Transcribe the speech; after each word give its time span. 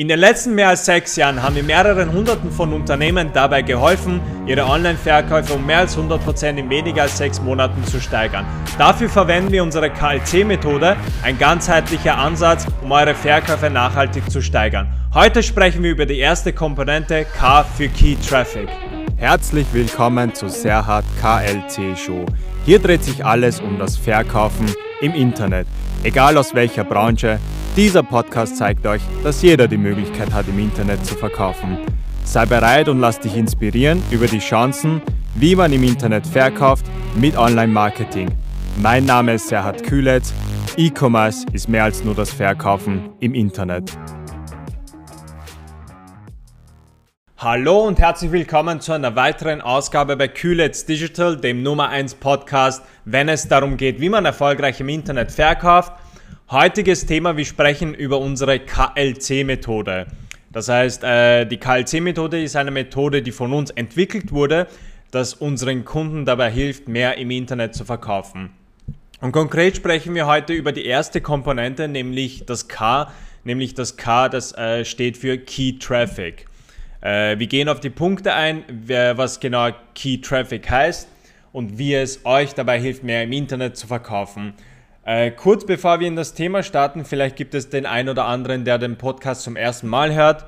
In 0.00 0.08
den 0.08 0.18
letzten 0.18 0.54
mehr 0.54 0.70
als 0.70 0.86
sechs 0.86 1.14
Jahren 1.16 1.42
haben 1.42 1.56
wir 1.56 1.62
mehreren 1.62 2.10
Hunderten 2.10 2.50
von 2.50 2.72
Unternehmen 2.72 3.34
dabei 3.34 3.60
geholfen, 3.60 4.18
ihre 4.46 4.64
Online-Verkäufe 4.64 5.52
um 5.52 5.66
mehr 5.66 5.80
als 5.80 5.94
100% 5.94 6.56
in 6.56 6.70
weniger 6.70 7.02
als 7.02 7.18
sechs 7.18 7.38
Monaten 7.38 7.84
zu 7.84 8.00
steigern. 8.00 8.46
Dafür 8.78 9.10
verwenden 9.10 9.52
wir 9.52 9.62
unsere 9.62 9.90
KLC-Methode, 9.90 10.96
ein 11.22 11.38
ganzheitlicher 11.38 12.16
Ansatz, 12.16 12.66
um 12.80 12.90
eure 12.90 13.14
Verkäufe 13.14 13.68
nachhaltig 13.68 14.30
zu 14.30 14.40
steigern. 14.40 14.90
Heute 15.12 15.42
sprechen 15.42 15.82
wir 15.82 15.90
über 15.90 16.06
die 16.06 16.18
erste 16.18 16.54
Komponente 16.54 17.26
K 17.38 17.62
für 17.62 17.88
Key 17.88 18.16
Traffic. 18.26 18.70
Herzlich 19.18 19.66
willkommen 19.70 20.34
zu 20.34 20.48
Serhat 20.48 21.04
KLC 21.20 21.94
Show. 21.94 22.24
Hier 22.64 22.78
dreht 22.78 23.04
sich 23.04 23.22
alles 23.22 23.60
um 23.60 23.78
das 23.78 23.98
Verkaufen 23.98 24.64
im 25.02 25.12
Internet, 25.12 25.66
egal 26.04 26.38
aus 26.38 26.54
welcher 26.54 26.84
Branche 26.84 27.38
dieser 27.76 28.02
Podcast 28.02 28.56
zeigt 28.56 28.84
euch, 28.84 29.02
dass 29.22 29.42
jeder 29.42 29.68
die 29.68 29.76
Möglichkeit 29.76 30.32
hat, 30.32 30.48
im 30.48 30.58
Internet 30.58 31.06
zu 31.06 31.14
verkaufen. 31.14 31.78
Sei 32.24 32.44
bereit 32.44 32.88
und 32.88 32.98
lass 32.98 33.20
dich 33.20 33.36
inspirieren 33.36 34.02
über 34.10 34.26
die 34.26 34.40
Chancen, 34.40 35.00
wie 35.36 35.54
man 35.54 35.72
im 35.72 35.84
Internet 35.84 36.26
verkauft 36.26 36.84
mit 37.14 37.36
Online-Marketing. 37.36 38.28
Mein 38.82 39.04
Name 39.04 39.34
ist 39.34 39.48
Serhat 39.48 39.84
Kühletz. 39.84 40.32
E-Commerce 40.76 41.46
ist 41.52 41.68
mehr 41.68 41.84
als 41.84 42.02
nur 42.02 42.14
das 42.14 42.32
Verkaufen 42.32 43.10
im 43.20 43.34
Internet. 43.34 43.92
Hallo 47.38 47.86
und 47.86 47.98
herzlich 48.00 48.32
willkommen 48.32 48.80
zu 48.80 48.92
einer 48.92 49.14
weiteren 49.16 49.60
Ausgabe 49.60 50.16
bei 50.16 50.28
Kühlets 50.28 50.86
Digital, 50.86 51.36
dem 51.36 51.62
Nummer 51.62 51.88
1 51.88 52.16
Podcast, 52.16 52.84
wenn 53.04 53.28
es 53.28 53.48
darum 53.48 53.76
geht, 53.76 54.00
wie 54.00 54.08
man 54.08 54.24
erfolgreich 54.24 54.80
im 54.80 54.88
Internet 54.88 55.30
verkauft 55.30 55.92
Heutiges 56.52 57.06
Thema, 57.06 57.36
wir 57.36 57.44
sprechen 57.44 57.94
über 57.94 58.18
unsere 58.18 58.58
KLC-Methode. 58.58 60.08
Das 60.50 60.68
heißt, 60.68 61.04
äh, 61.04 61.44
die 61.44 61.58
KLC-Methode 61.58 62.42
ist 62.42 62.56
eine 62.56 62.72
Methode, 62.72 63.22
die 63.22 63.30
von 63.30 63.52
uns 63.52 63.70
entwickelt 63.70 64.32
wurde, 64.32 64.66
das 65.12 65.34
unseren 65.34 65.84
Kunden 65.84 66.24
dabei 66.24 66.50
hilft, 66.50 66.88
mehr 66.88 67.18
im 67.18 67.30
Internet 67.30 67.76
zu 67.76 67.84
verkaufen. 67.84 68.50
Und 69.20 69.30
konkret 69.30 69.76
sprechen 69.76 70.12
wir 70.16 70.26
heute 70.26 70.52
über 70.52 70.72
die 70.72 70.86
erste 70.86 71.20
Komponente, 71.20 71.86
nämlich 71.86 72.46
das 72.46 72.66
K, 72.66 73.12
nämlich 73.44 73.74
das 73.74 73.96
K, 73.96 74.28
das 74.28 74.50
äh, 74.58 74.84
steht 74.84 75.18
für 75.18 75.38
Key 75.38 75.78
Traffic. 75.78 76.46
Äh, 77.00 77.38
wir 77.38 77.46
gehen 77.46 77.68
auf 77.68 77.78
die 77.78 77.90
Punkte 77.90 78.34
ein, 78.34 78.64
was 79.14 79.38
genau 79.38 79.70
Key 79.94 80.20
Traffic 80.20 80.68
heißt 80.68 81.08
und 81.52 81.78
wie 81.78 81.94
es 81.94 82.26
euch 82.26 82.54
dabei 82.54 82.80
hilft, 82.80 83.04
mehr 83.04 83.22
im 83.22 83.30
Internet 83.30 83.76
zu 83.76 83.86
verkaufen. 83.86 84.54
Äh, 85.04 85.30
kurz 85.30 85.64
bevor 85.64 86.00
wir 86.00 86.08
in 86.08 86.16
das 86.16 86.34
Thema 86.34 86.62
starten, 86.62 87.04
vielleicht 87.04 87.36
gibt 87.36 87.54
es 87.54 87.70
den 87.70 87.86
einen 87.86 88.10
oder 88.10 88.26
anderen, 88.26 88.64
der 88.64 88.78
den 88.78 88.96
Podcast 88.96 89.42
zum 89.42 89.56
ersten 89.56 89.88
Mal 89.88 90.14
hört. 90.14 90.44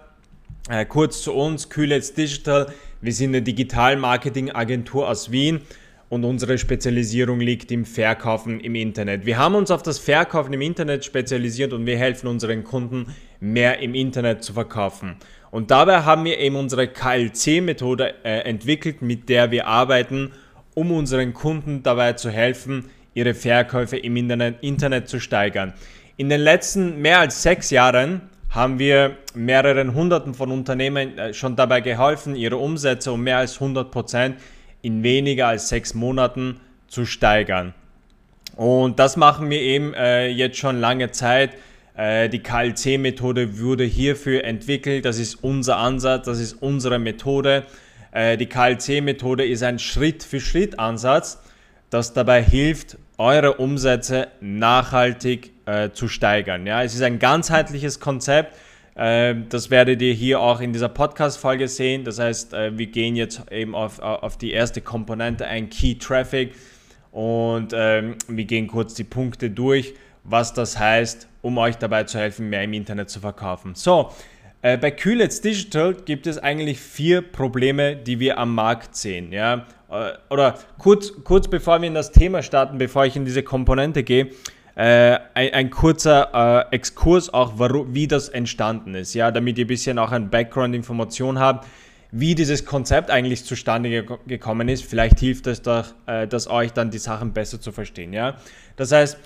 Äh, 0.69 0.85
kurz 0.85 1.23
zu 1.23 1.33
uns, 1.33 1.71
Kühlets 1.71 2.13
Digital. 2.13 2.67
Wir 3.01 3.13
sind 3.13 3.31
eine 3.31 3.43
Digital-Marketing-Agentur 3.43 5.09
aus 5.09 5.33
Wien 5.33 5.63
und 6.11 6.25
unsere 6.25 6.59
Spezialisierung 6.59 7.41
liegt 7.41 7.73
im 7.73 7.87
Verkaufen 7.87 8.61
im 8.61 8.75
Internet. 8.75 9.25
Wir 9.25 9.39
haben 9.39 9.55
uns 9.55 9.71
auf 9.71 9.83
das 9.83 9.99
Verkaufen 9.99 10.53
im 10.53 10.61
Internet 10.61 11.07
spezialisiert 11.07 11.73
und 11.73 11.87
wir 11.87 11.97
helfen 11.97 12.27
unseren 12.27 12.63
Kunden, 12.63 13.07
mehr 13.41 13.79
im 13.79 13.95
Internet 13.95 14.45
zu 14.45 14.53
verkaufen. 14.53 15.17
Und 15.51 15.71
dabei 15.71 16.03
haben 16.03 16.25
wir 16.27 16.39
eben 16.39 16.57
unsere 16.57 16.87
KLC-Methode 16.87 18.15
äh, 18.25 18.41
entwickelt, 18.41 19.01
mit 19.01 19.31
der 19.31 19.51
wir 19.51 19.67
arbeiten, 19.67 20.33
um 20.75 20.93
unseren 20.93 21.33
Kunden 21.33 21.83
dabei 21.83 22.13
zu 22.13 22.31
helfen, 22.31 22.91
ihre 23.15 23.35
Verkäufe 23.35 23.97
im 23.97 24.17
Internet 24.17 25.09
zu 25.09 25.21
steigern. 25.21 25.75
In 26.17 26.29
den 26.29 26.41
letzten 26.41 27.01
mehr 27.01 27.21
als 27.21 27.43
sechs 27.43 27.71
Jahren 27.71 28.23
haben 28.51 28.79
wir 28.79 29.17
mehreren 29.35 29.95
Hunderten 29.95 30.35
von 30.35 30.51
Unternehmen 30.51 31.17
äh, 31.19 31.33
schon 31.33 31.57
dabei 31.57 31.81
geholfen, 31.81 32.37
ihre 32.37 32.59
Umsätze 32.59 33.11
um 33.13 33.23
mehr 33.23 33.39
als 33.39 33.55
100 33.55 33.91
Prozent 33.91 34.37
in 34.83 35.03
weniger 35.03 35.49
als 35.49 35.69
sechs 35.69 35.95
Monaten 35.95 36.61
zu 36.87 37.07
steigern. 37.07 37.73
Und 38.57 38.99
das 38.99 39.17
machen 39.17 39.49
wir 39.49 39.61
eben 39.61 39.95
äh, 39.95 40.29
jetzt 40.29 40.59
schon 40.59 40.81
lange 40.81 41.11
Zeit. 41.13 41.53
Äh, 41.97 42.29
die 42.29 42.41
KLC-Methode 42.41 43.59
wurde 43.59 43.85
hierfür 43.85 44.45
entwickelt. 44.45 45.07
Das 45.07 45.19
ist 45.19 45.37
unser 45.43 45.79
Ansatz, 45.79 46.27
das 46.27 46.39
ist 46.39 46.61
unsere 46.61 46.99
Methode. 46.99 47.65
Äh, 48.11 48.37
die 48.37 48.47
KLC-Methode 48.47 49.47
ist 49.47 49.63
ein 49.63 49.79
Schritt-für-Schritt-Ansatz 49.79 51.39
das 51.93 52.15
dabei 52.15 52.43
hilft, 52.43 52.97
eure 53.19 53.55
Umsätze 53.55 54.29
nachhaltig 54.41 55.53
äh, 55.67 55.91
zu 55.91 56.09
steigern. 56.09 56.67
Ja, 56.67 56.83
es 56.83 56.95
ist 56.95 57.03
ein 57.03 57.19
ganzheitliches 57.19 58.01
Konzept. 58.01 58.57
Äh, 58.95 59.35
das 59.49 59.71
werdet 59.71 60.03
ihr 60.03 60.13
hier 60.13 60.41
auch 60.41 60.61
in 60.61 60.73
dieser 60.73 60.89
Podcast-Folge 60.89 61.69
sehen. 61.69 62.05
Das 62.05 62.19
heißt, 62.19 62.55
äh, 62.55 62.77
wir 62.77 62.87
gehen 62.87 63.17
jetzt 63.17 63.43
eben 63.51 63.75
auf, 63.75 63.99
auf 64.01 64.37
die 64.37 64.53
erste 64.53 64.81
Komponente, 64.81 65.47
ein 65.47 65.71
Key 65.71 65.95
Traffic. 65.95 66.55
Und 67.11 67.73
ähm, 67.75 68.17
wir 68.27 68.45
gehen 68.45 68.67
kurz 68.67 68.95
die 68.95 69.05
Punkte 69.05 69.51
durch, 69.51 69.95
was 70.25 70.55
das 70.55 70.79
heißt, 70.79 71.29
um 71.43 71.59
euch 71.59 71.77
dabei 71.77 72.05
zu 72.05 72.19
helfen, 72.19 72.49
mehr 72.49 72.65
im 72.65 72.73
Internet 72.73 73.11
zu 73.11 73.21
verkaufen. 73.21 73.75
So, 73.75 74.11
äh, 74.63 74.79
bei 74.79 74.91
Kühlets 74.91 75.41
Digital 75.41 75.95
gibt 75.95 76.27
es 76.27 76.39
eigentlich 76.39 76.81
vier 76.81 77.21
Probleme, 77.21 77.97
die 77.97 78.21
wir 78.21 78.39
am 78.39 78.55
Markt 78.55 78.97
sehen. 78.97 79.33
Ja? 79.33 79.67
Äh, 79.91 80.13
oder 80.31 80.59
kurz, 80.79 81.13
kurz 81.25 81.49
bevor 81.49 81.81
wir 81.81 81.89
in 81.89 81.95
das 81.95 82.13
Thema 82.13 82.43
starten, 82.43 82.79
bevor 82.79 83.05
ich 83.05 83.17
in 83.17 83.25
diese 83.25 83.43
Komponente 83.43 84.03
gehe, 84.03 84.31
äh, 84.75 85.19
ein, 85.35 85.53
ein, 85.53 85.71
kurzer 85.71 86.69
äh, 86.71 86.75
Exkurs 86.75 87.33
auch, 87.35 87.55
warum, 87.57 87.95
wie 87.95 88.07
das 88.07 88.29
entstanden 88.31 88.95
ist, 88.95 89.13
ja, 89.15 89.31
damit 89.31 89.59
ihr 89.59 89.67
ein 89.67 89.69
bisschen 89.69 89.99
auch 89.99 90.13
ein 90.13 90.31
Background-Information 90.31 91.39
habt, 91.39 91.67
wie 92.11 92.35
dieses 92.35 92.65
Konzept 92.65 93.11
eigentlich 93.11 93.45
zustande 93.45 93.91
ge 93.91 94.05
gekommen 94.27 94.69
ist. 94.69 94.85
Vielleicht 94.85 95.19
hilft 95.21 95.47
es 95.47 95.61
doch, 95.61 95.93
äh, 96.07 96.27
das 96.27 96.49
euch 96.49 96.73
dann 96.73 96.91
die 96.91 96.99
Sachen 96.99 97.33
besser 97.33 97.61
zu 97.61 97.73
verstehen, 97.73 98.13
ja. 98.13 98.37
Das 98.77 98.93
heißt, 98.93 99.19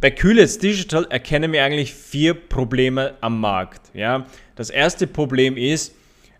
bei 0.00 0.10
Kühlets 0.10 0.58
Digital 0.58 1.06
erkennen 1.10 1.52
wir 1.52 1.64
eigentlich 1.64 1.94
vier 1.94 2.34
Probleme 2.34 3.14
am 3.20 3.40
Markt, 3.40 3.90
ja. 3.94 4.26
Das 4.56 4.70
erste 4.70 5.06
Problem 5.06 5.56
ist, 5.56 5.94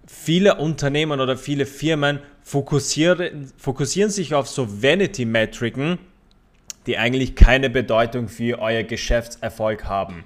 viele 0.07 0.57
Unternehmen 0.57 1.21
oder 1.21 1.37
viele 1.37 1.67
Firmen 1.67 2.21
fokussieren, 2.43 3.53
fokussieren 3.57 4.11
sich 4.11 4.35
auf 4.35 4.49
so 4.49 4.83
Vanity-Metriken, 4.83 5.99
die 6.87 6.99
eigentlich 6.99 7.37
keine 7.37 7.71
Bedeutung 7.71 8.29
für 8.29 8.59
euer 8.59 8.83
Geschäftserfolg 8.83 9.85
haben. 9.85 10.25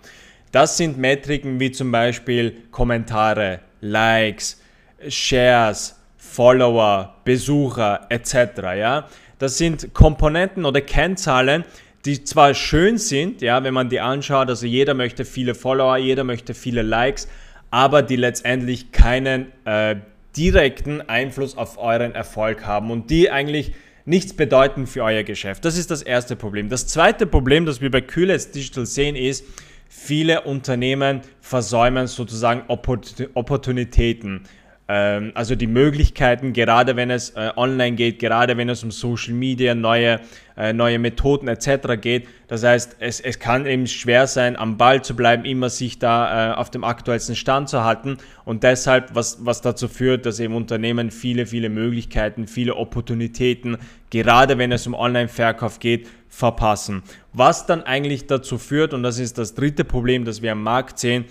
Das 0.53 0.77
sind 0.77 0.99
Metriken 0.99 1.59
wie 1.59 1.73
zum 1.73 1.91
Beispiel 1.91 2.57
Kommentare, 2.71 3.61
Likes, 3.81 4.63
Shares, 5.09 5.97
Follower, 6.17 7.17
Besucher 7.25 8.07
etc. 8.09 8.63
Ja? 8.77 9.09
Das 9.39 9.59
sind 9.59 9.93
Komponenten 9.93 10.65
oder 10.65 10.81
Kennzahlen, 10.81 11.65
die 12.05 12.23
zwar 12.25 12.55
schön 12.55 12.99
sind, 12.99 13.41
ja, 13.41 13.65
wenn 13.65 13.75
man 13.75 13.89
die 13.89 14.01
anschaut, 14.01 14.49
also 14.49 14.67
jeder 14.67 14.95
möchte 14.95 15.25
viele 15.25 15.55
Follower, 15.55 15.97
jeder 15.97 16.25
möchte 16.25 16.53
viele 16.55 16.83
Likes, 16.83 17.29
aber 17.71 18.03
die 18.03 18.17
letztendlich 18.17 18.93
keinen 18.93 19.53
äh, 19.65 19.97
direkten 20.37 21.01
Einfluss 21.01 21.57
auf 21.57 21.79
euren 21.79 22.15
Erfolg 22.15 22.67
haben 22.67 22.91
und 22.91 23.11
die 23.11 23.31
eigentlich 23.31 23.73
nichts 24.05 24.35
bedeuten 24.35 24.87
für 24.87 25.03
euer 25.03 25.23
Geschäft. 25.23 25.65
Das 25.65 25.79
ist 25.79 25.91
das 25.91 26.03
erste 26.03 26.37
Problem. 26.37 26.69
Das 26.69 26.87
zweite 26.87 27.27
Problem, 27.27 27.65
das 27.65 27.81
wir 27.81 27.91
bei 27.91 28.03
Kühlets 28.03 28.51
Digital 28.51 28.85
sehen, 28.85 29.17
ist, 29.17 29.45
viele 29.89 30.43
Unternehmen 30.43 31.23
versäumen 31.41 32.07
sozusagen 32.07 32.65
Opportunitäten. 32.69 34.43
Ähm, 34.87 35.33
also 35.35 35.55
die 35.55 35.67
Möglichkeiten, 35.67 36.53
gerade 36.53 36.95
wenn 36.95 37.11
es 37.11 37.31
äh, 37.31 37.51
online 37.57 37.97
geht, 37.97 38.19
gerade 38.19 38.59
wenn 38.59 38.69
es 38.69 38.85
um 38.85 38.91
Social 38.91 39.33
Media, 39.33 39.75
neue, 39.75 40.21
äh, 40.59 40.75
neue 40.75 40.99
Methoden 40.99 41.49
etc. 41.49 41.99
geht. 41.99 42.29
Das 42.49 42.65
heißt, 42.65 42.97
es, 43.01 43.19
es 43.21 43.39
kann 43.39 43.65
eben 43.65 43.87
schwer 43.87 44.27
sein, 44.27 44.57
am 44.57 44.77
Ball 44.77 45.03
zu 45.03 45.17
bleiben, 45.17 45.47
immer 45.47 45.71
sich 45.71 45.99
da 45.99 46.53
äh, 46.53 46.55
auf 46.55 46.71
dem 46.71 46.85
aktuellsten 46.85 47.35
Stand 47.35 47.71
zu 47.71 47.83
halten 47.83 48.19
und 48.45 48.63
deshalb, 48.63 49.15
was, 49.15 49.39
was 49.47 49.63
dazu 49.63 49.89
führt, 49.89 50.27
dass 50.27 50.39
eben 50.39 50.55
Unternehmen 50.55 51.11
viele, 51.11 51.47
viele 51.47 51.71
Möglichkeiten, 51.71 52.47
viele 52.47 52.77
Opportunitäten, 52.77 53.79
gerade 54.11 54.59
wenn 54.59 54.71
es 54.71 54.87
um 54.87 54.93
Online-Verkauf 54.93 55.79
geht, 55.79 56.09
verpassen. 56.29 57.03
Was 57.33 57.65
dann 57.65 57.85
eigentlich 57.85 58.27
dazu 58.27 58.59
führt, 58.59 58.93
und 58.93 59.03
das 59.03 59.19
ist 59.19 59.39
das 59.39 59.55
dritte 59.55 59.85
Problem, 59.85 60.27
das 60.27 60.43
wir 60.43 60.53
am 60.53 60.63
Markt 60.63 60.99
sehen, 60.99 61.25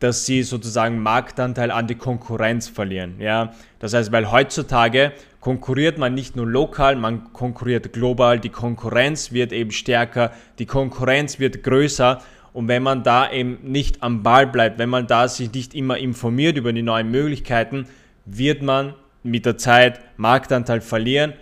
dass 0.00 0.26
sie 0.26 0.42
sozusagen 0.42 0.98
Marktanteil 0.98 1.70
an 1.70 1.86
die 1.86 1.94
Konkurrenz 1.94 2.68
verlieren. 2.68 3.20
Ja? 3.20 3.52
Das 3.78 3.94
heißt, 3.94 4.10
weil 4.10 4.32
heutzutage 4.32 5.12
konkurriert 5.40 5.98
man 5.98 6.14
nicht 6.14 6.36
nur 6.36 6.46
lokal, 6.46 6.96
man 6.96 7.32
konkurriert 7.32 7.92
global, 7.92 8.40
die 8.40 8.48
Konkurrenz 8.48 9.32
wird 9.32 9.52
eben 9.52 9.70
stärker, 9.70 10.32
die 10.58 10.66
Konkurrenz 10.66 11.38
wird 11.38 11.62
größer 11.62 12.20
und 12.52 12.68
wenn 12.68 12.82
man 12.82 13.02
da 13.04 13.30
eben 13.30 13.58
nicht 13.62 14.02
am 14.02 14.22
Ball 14.22 14.46
bleibt, 14.46 14.78
wenn 14.78 14.88
man 14.88 15.06
da 15.06 15.28
sich 15.28 15.52
nicht 15.52 15.74
immer 15.74 15.98
informiert 15.98 16.56
über 16.56 16.72
die 16.72 16.82
neuen 16.82 17.10
Möglichkeiten, 17.10 17.86
wird 18.24 18.62
man 18.62 18.94
mit 19.22 19.46
der 19.46 19.56
Zeit 19.56 20.00
Marktanteil 20.16 20.80
verlieren 20.80 21.34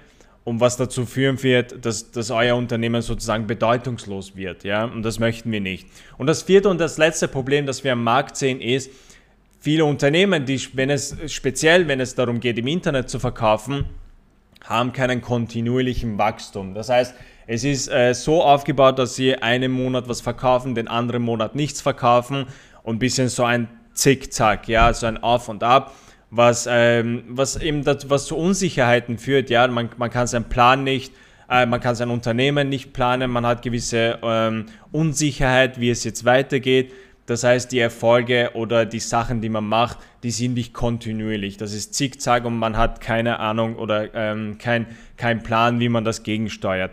und 0.48 0.60
was 0.60 0.78
dazu 0.78 1.04
führen 1.04 1.42
wird, 1.42 1.84
dass, 1.84 2.10
dass 2.10 2.30
euer 2.30 2.56
Unternehmen 2.56 3.02
sozusagen 3.02 3.46
bedeutungslos 3.46 4.34
wird. 4.34 4.64
Ja? 4.64 4.84
Und 4.84 5.02
das 5.02 5.18
möchten 5.18 5.52
wir 5.52 5.60
nicht. 5.60 5.86
Und 6.16 6.26
das 6.26 6.42
vierte 6.42 6.70
und 6.70 6.80
das 6.80 6.96
letzte 6.96 7.28
Problem, 7.28 7.66
das 7.66 7.84
wir 7.84 7.92
am 7.92 8.02
Markt 8.02 8.36
sehen, 8.36 8.60
ist, 8.60 8.90
viele 9.60 9.84
Unternehmen, 9.84 10.46
die, 10.46 10.60
wenn 10.74 10.88
es 10.88 11.16
speziell, 11.26 11.86
wenn 11.86 12.00
es 12.00 12.14
darum 12.14 12.40
geht, 12.40 12.56
im 12.56 12.66
Internet 12.66 13.10
zu 13.10 13.18
verkaufen, 13.18 13.84
haben 14.64 14.92
keinen 14.92 15.20
kontinuierlichen 15.20 16.16
Wachstum. 16.16 16.74
Das 16.74 16.88
heißt, 16.88 17.14
es 17.46 17.64
ist 17.64 17.88
äh, 17.88 18.14
so 18.14 18.42
aufgebaut, 18.42 18.98
dass 18.98 19.16
sie 19.16 19.36
einen 19.36 19.70
Monat 19.70 20.08
was 20.08 20.22
verkaufen, 20.22 20.74
den 20.74 20.88
anderen 20.88 21.22
Monat 21.22 21.54
nichts 21.54 21.82
verkaufen 21.82 22.46
und 22.82 22.96
ein 22.96 22.98
bisschen 22.98 23.28
so 23.28 23.44
ein 23.44 23.68
Zickzack, 23.92 24.66
ja, 24.68 24.92
so 24.94 25.06
ein 25.06 25.22
Auf 25.22 25.48
und 25.48 25.62
Ab, 25.62 25.94
was, 26.30 26.68
ähm, 26.70 27.24
was 27.28 27.56
eben 27.56 27.84
das, 27.84 28.10
was 28.10 28.26
zu 28.26 28.36
Unsicherheiten 28.36 29.18
führt. 29.18 29.50
Ja, 29.50 29.66
man, 29.68 29.88
man 29.96 30.10
kann 30.10 30.26
seinen 30.26 30.48
Plan 30.48 30.84
nicht, 30.84 31.12
äh, 31.48 31.66
man 31.66 31.80
kann 31.80 31.94
sein 31.94 32.10
Unternehmen 32.10 32.68
nicht 32.68 32.92
planen, 32.92 33.30
man 33.30 33.46
hat 33.46 33.62
gewisse 33.62 34.18
ähm, 34.22 34.66
Unsicherheit, 34.92 35.80
wie 35.80 35.90
es 35.90 36.04
jetzt 36.04 36.24
weitergeht. 36.24 36.92
Das 37.26 37.44
heißt, 37.44 37.72
die 37.72 37.78
Erfolge 37.78 38.52
oder 38.54 38.86
die 38.86 39.00
Sachen, 39.00 39.42
die 39.42 39.50
man 39.50 39.66
macht, 39.66 39.98
die 40.22 40.30
sind 40.30 40.54
nicht 40.54 40.72
kontinuierlich. 40.72 41.58
Das 41.58 41.74
ist 41.74 41.92
zickzack 41.92 42.46
und 42.46 42.56
man 42.58 42.78
hat 42.78 43.02
keine 43.02 43.38
Ahnung 43.38 43.76
oder 43.76 44.14
ähm, 44.14 44.56
kein, 44.56 44.86
kein 45.18 45.42
Plan, 45.42 45.78
wie 45.78 45.90
man 45.90 46.04
das 46.04 46.22
gegensteuert. 46.22 46.92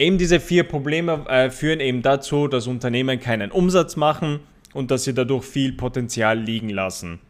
Eben 0.00 0.18
diese 0.18 0.40
vier 0.40 0.64
Probleme 0.64 1.24
äh, 1.28 1.50
führen 1.50 1.78
eben 1.78 2.02
dazu, 2.02 2.48
dass 2.48 2.66
Unternehmen 2.66 3.20
keinen 3.20 3.52
Umsatz 3.52 3.94
machen 3.94 4.40
und 4.74 4.90
dass 4.90 5.04
sie 5.04 5.14
dadurch 5.14 5.44
viel 5.44 5.72
Potenzial 5.72 6.38
liegen 6.38 6.68
lassen. 6.68 7.20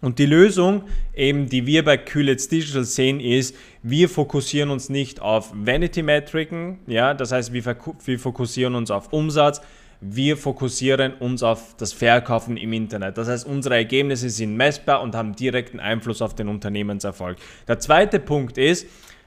Und 0.00 0.18
die 0.18 0.26
Lösung, 0.26 0.84
eben, 1.14 1.48
die 1.48 1.66
wir 1.66 1.84
bei 1.84 1.98
Kühlitz 1.98 2.48
Digital 2.48 2.84
sehen, 2.84 3.20
ist, 3.20 3.54
wir 3.82 4.08
fokussieren 4.08 4.70
uns 4.70 4.88
nicht 4.88 5.20
auf 5.20 5.52
Vanity-Metriken, 5.54 6.78
ja, 6.86 7.12
das 7.12 7.32
heißt, 7.32 7.52
wir, 7.52 7.64
wir 8.04 8.18
fokussieren 8.18 8.74
uns 8.74 8.90
auf 8.90 9.12
Umsatz, 9.12 9.60
wir 10.00 10.38
fokussieren 10.38 11.12
uns 11.14 11.42
auf 11.42 11.74
das 11.76 11.92
Verkaufen 11.92 12.56
im 12.56 12.72
Internet. 12.72 13.18
Das 13.18 13.28
heißt, 13.28 13.46
unsere 13.46 13.74
Ergebnisse 13.74 14.30
sind 14.30 14.56
messbar 14.56 15.02
und 15.02 15.14
haben 15.14 15.36
direkten 15.36 15.78
Einfluss 15.78 16.22
auf 16.22 16.34
den 16.34 16.48
Unternehmenserfolg. 16.48 17.36
Der 17.68 17.78
zweite 17.78 18.18
Punkt 18.18 18.56
ist, 18.56 18.86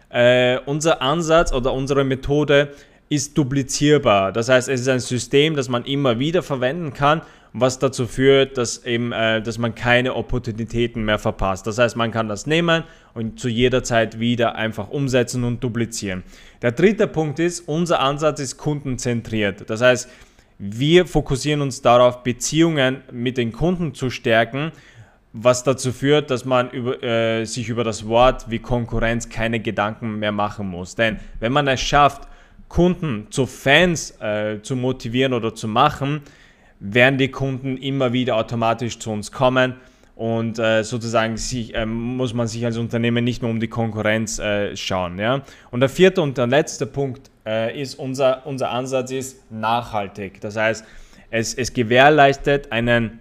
äh, 0.10 0.58
unser 0.66 1.02
Ansatz 1.02 1.54
oder 1.54 1.74
unsere 1.74 2.04
Methode 2.04 2.74
ist 3.13 3.38
duplizierbar. 3.38 4.31
Das 4.31 4.50
heißt, 4.50 4.69
es 4.69 4.81
ist 4.81 4.88
ein 4.88 5.00
System, 5.00 5.56
das 5.56 5.69
man 5.69 5.86
immer 5.86 6.19
wieder 6.19 6.42
verwenden 6.42 6.94
kann, 6.94 7.21
was 7.54 7.77
dazu 7.77 8.07
führt, 8.07 8.57
dass, 8.57 8.83
eben, 8.86 9.12
äh, 9.12 9.42
dass 9.42 9.60
man 9.60 9.75
keine 9.75 10.15
Opportunitäten 10.15 11.06
mehr 11.06 11.19
verpasst. 11.19 11.68
Das 11.68 11.77
heißt, 11.77 11.95
man 11.95 12.12
kann 12.12 12.27
das 12.27 12.48
nehmen 12.48 12.83
und 13.13 13.39
zu 13.39 13.48
jeder 13.48 13.83
Zeit 13.83 14.19
wieder 14.19 14.56
einfach 14.56 14.89
umsetzen 14.89 15.44
und 15.44 15.63
duplizieren. 15.63 16.24
Der 16.63 16.71
dritte 16.71 17.07
Punkt 17.07 17.39
ist, 17.39 17.68
unser 17.68 18.00
Ansatz 18.00 18.39
ist 18.39 18.57
kundenzentriert. 18.57 19.69
Das 19.69 19.81
heißt, 19.81 20.10
wir 20.57 21.06
fokussieren 21.06 21.62
uns 21.62 21.81
darauf, 21.81 22.24
Beziehungen 22.24 23.01
mit 23.12 23.38
den 23.38 23.51
Kunden 23.51 23.94
zu 23.94 24.10
stärken, 24.10 24.71
was 25.33 25.63
dazu 25.63 25.92
führt, 25.92 26.31
dass 26.31 26.45
man 26.45 26.69
über, 26.71 27.04
äh, 27.04 27.45
sich 27.45 27.69
über 27.69 27.83
das 27.83 28.07
Wort 28.07 28.50
wie 28.50 28.60
Konkurrenz 28.60 29.30
keine 29.30 29.60
Gedanken 29.60 30.19
mehr 30.19 30.31
machen 30.31 30.68
muss. 30.68 30.95
Denn 30.95 31.19
wenn 31.39 31.51
man 31.51 31.68
es 31.68 31.81
schafft, 31.81 32.27
Kunden 32.74 33.28
zu 33.30 33.46
Fans 33.46 34.20
äh, 34.20 34.60
zu 34.64 34.75
motivieren 34.75 35.34
oder 35.34 35.54
zu 35.54 35.68
machen, 35.68 36.22
werden 36.80 37.20
die 37.20 37.28
Kunden 37.28 37.78
immer 37.78 38.14
wieder 38.14 38.36
automatisch 38.36 38.98
zu 38.98 39.12
uns 39.12 39.31
kommen 39.31 39.75
und 40.16 40.58
äh, 40.58 40.81
sozusagen 40.81 41.38
sich, 41.38 41.75
äh, 41.75 41.86
muss 41.86 42.34
man 42.34 42.48
sich 42.48 42.66
als 42.66 42.78
Unternehmen 42.78 43.24
nicht 43.24 43.44
mehr 43.44 43.52
um 43.52 43.60
die 43.60 43.68
Konkurrenz 43.68 44.40
äh, 44.40 44.75
schauen. 44.75 45.20
Ja? 45.20 45.44
Und 45.70 45.81
der 45.81 45.90
vierte 45.90 46.24
und 46.24 46.40
der 46.40 46.48
letzte 46.48 46.88
Punkt 46.88 47.30
äh, 47.46 47.80
ist, 47.80 47.94
unser, 47.94 48.44
unser 48.48 48.72
Ansatz 48.72 49.12
ist 49.12 49.52
nachhaltig. 49.52 50.42
Das 50.42 50.56
heißt, 50.56 50.84
es, 51.30 51.54
es 51.54 51.74
gewährleistet 51.74 52.72
einen, 52.72 53.20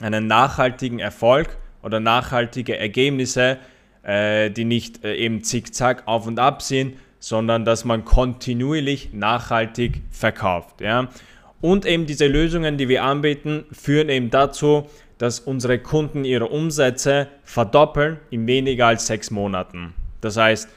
einen 0.00 0.28
nachhaltigen 0.28 1.00
Erfolg 1.00 1.58
oder 1.82 1.98
nachhaltige 1.98 2.78
Ergebnisse, 2.78 3.58
äh, 4.04 4.52
die 4.52 4.64
nicht 4.64 5.04
eben 5.04 5.42
zickzack 5.42 6.04
auf 6.06 6.28
und 6.28 6.38
ab 6.38 6.62
sind, 6.62 6.94
sondern 7.20 7.64
dass 7.64 7.84
man 7.84 8.04
kontinuierlich 8.04 9.12
nachhaltig 9.12 10.02
verkauft. 10.10 10.80
Ja? 10.80 11.08
Und 11.60 11.86
eben 11.86 12.06
diese 12.06 12.26
Lösungen, 12.26 12.78
die 12.78 12.88
wir 12.88 13.02
anbieten, 13.04 13.64
führen 13.72 14.08
eben 14.08 14.30
dazu, 14.30 14.86
dass 15.18 15.40
unsere 15.40 15.80
Kunden 15.80 16.24
ihre 16.24 16.46
Umsätze 16.46 17.28
verdoppeln 17.42 18.18
in 18.30 18.46
weniger 18.46 18.86
als 18.86 19.06
sechs 19.06 19.30
Monaten. 19.30 19.94
Das 20.20 20.36
heißt, 20.36 20.68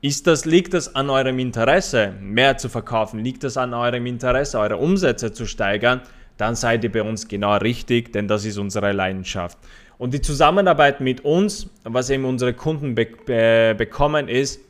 ist 0.00 0.26
das, 0.26 0.44
liegt 0.44 0.74
das 0.74 0.94
an 0.94 1.08
eurem 1.08 1.38
Interesse, 1.38 2.12
mehr 2.20 2.58
zu 2.58 2.68
verkaufen? 2.68 3.20
Liegt 3.20 3.44
das 3.44 3.56
an 3.56 3.72
eurem 3.72 4.04
Interesse, 4.06 4.58
eure 4.58 4.76
Umsätze 4.76 5.32
zu 5.32 5.46
steigern? 5.46 6.02
Dann 6.36 6.56
seid 6.56 6.84
ihr 6.84 6.92
bei 6.92 7.02
uns 7.02 7.28
genau 7.28 7.56
richtig, 7.56 8.12
denn 8.12 8.28
das 8.28 8.44
ist 8.44 8.58
unsere 8.58 8.92
Leidenschaft. 8.92 9.56
Und 9.96 10.12
die 10.12 10.20
Zusammenarbeit 10.20 11.00
mit 11.00 11.24
uns, 11.24 11.70
was 11.84 12.10
eben 12.10 12.24
unsere 12.24 12.52
Kunden 12.52 12.94
be 12.94 13.06
be 13.24 13.74
bekommen, 13.78 14.28
ist, 14.28 14.60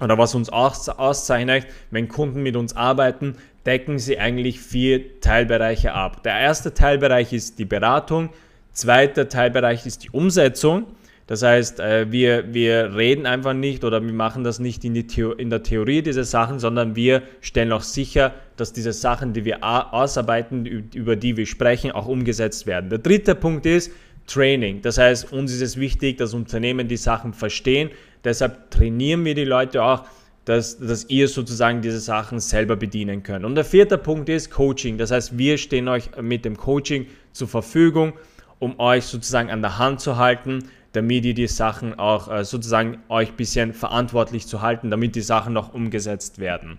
oder 0.00 0.18
was 0.18 0.34
uns 0.34 0.48
auszeichnet, 0.48 1.66
wenn 1.90 2.08
Kunden 2.08 2.42
mit 2.42 2.56
uns 2.56 2.76
arbeiten, 2.76 3.36
decken 3.66 3.98
sie 3.98 4.18
eigentlich 4.18 4.60
vier 4.60 5.20
Teilbereiche 5.20 5.92
ab. 5.92 6.22
Der 6.22 6.38
erste 6.38 6.74
Teilbereich 6.74 7.32
ist 7.32 7.58
die 7.58 7.64
Beratung, 7.64 8.30
Zweiter 8.78 9.28
Teilbereich 9.28 9.86
ist 9.86 10.04
die 10.04 10.10
Umsetzung. 10.10 10.86
Das 11.26 11.42
heißt, 11.42 11.80
äh, 11.80 12.12
wir, 12.12 12.54
wir 12.54 12.94
reden 12.94 13.26
einfach 13.26 13.52
nicht 13.52 13.82
oder 13.82 14.00
wir 14.00 14.12
machen 14.12 14.44
das 14.44 14.60
nicht 14.60 14.84
in, 14.84 14.94
Theo 15.08 15.32
in 15.32 15.50
der 15.50 15.64
Theorie, 15.64 16.00
diese 16.00 16.22
Sachen, 16.22 16.60
sondern 16.60 16.94
wir 16.94 17.22
stellen 17.40 17.72
auch 17.72 17.82
sicher, 17.82 18.34
dass 18.56 18.72
diese 18.72 18.92
Sachen, 18.92 19.32
die 19.32 19.44
wir 19.44 19.64
ausarbeiten, 19.64 20.64
über 20.64 21.16
die 21.16 21.36
wir 21.36 21.46
sprechen, 21.46 21.90
auch 21.90 22.06
umgesetzt 22.06 22.68
werden. 22.68 22.88
Der 22.88 23.00
dritte 23.00 23.34
Punkt 23.34 23.66
ist 23.66 23.90
Training. 24.28 24.80
Das 24.80 24.96
heißt, 24.96 25.32
uns 25.32 25.52
ist 25.52 25.60
es 25.60 25.76
wichtig, 25.76 26.18
dass 26.18 26.32
Unternehmen 26.32 26.86
die 26.86 26.96
Sachen 26.96 27.32
verstehen. 27.32 27.90
Deshalb 28.24 28.70
trainieren 28.70 29.24
wir 29.24 29.34
die 29.34 29.44
Leute 29.44 29.82
auch, 29.82 30.04
dass, 30.44 30.78
dass 30.78 31.04
ihr 31.08 31.28
sozusagen 31.28 31.82
diese 31.82 32.00
Sachen 32.00 32.40
selber 32.40 32.76
bedienen 32.76 33.22
könnt. 33.22 33.44
Und 33.44 33.54
der 33.54 33.64
vierte 33.64 33.98
Punkt 33.98 34.28
ist 34.28 34.50
Coaching. 34.50 34.96
Das 34.96 35.10
heißt, 35.10 35.36
wir 35.36 35.58
stehen 35.58 35.88
euch 35.88 36.10
mit 36.20 36.44
dem 36.44 36.56
Coaching 36.56 37.06
zur 37.32 37.48
Verfügung 37.48 38.14
um 38.58 38.78
euch 38.78 39.04
sozusagen 39.04 39.50
an 39.50 39.62
der 39.62 39.78
Hand 39.78 40.00
zu 40.00 40.16
halten, 40.16 40.70
damit 40.92 41.24
ihr 41.24 41.34
die 41.34 41.46
Sachen 41.46 41.98
auch 41.98 42.30
äh, 42.30 42.44
sozusagen 42.44 42.98
euch 43.08 43.30
ein 43.30 43.36
bisschen 43.36 43.72
verantwortlich 43.72 44.46
zu 44.46 44.62
halten, 44.62 44.90
damit 44.90 45.14
die 45.14 45.20
Sachen 45.20 45.52
noch 45.52 45.74
umgesetzt 45.74 46.38
werden. 46.38 46.78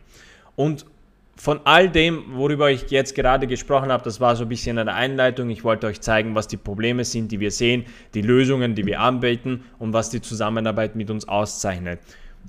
Und 0.55 0.85
von 1.39 1.61
all 1.63 1.89
dem, 1.89 2.25
worüber 2.33 2.69
ich 2.69 2.91
jetzt 2.91 3.15
gerade 3.15 3.47
gesprochen 3.47 3.93
habe, 3.93 4.03
das 4.03 4.19
war 4.19 4.35
so 4.35 4.43
ein 4.43 4.49
bisschen 4.49 4.77
eine 4.77 4.93
Einleitung. 4.93 5.49
Ich 5.49 5.63
wollte 5.63 5.87
euch 5.87 6.01
zeigen, 6.01 6.35
was 6.35 6.49
die 6.49 6.57
Probleme 6.57 7.05
sind, 7.05 7.31
die 7.31 7.39
wir 7.39 7.51
sehen, 7.51 7.85
die 8.13 8.21
Lösungen, 8.21 8.75
die 8.75 8.85
wir 8.85 8.99
anbieten 8.99 9.63
und 9.79 9.93
was 9.93 10.09
die 10.09 10.19
Zusammenarbeit 10.19 10.97
mit 10.97 11.09
uns 11.09 11.29
auszeichnet. 11.29 12.01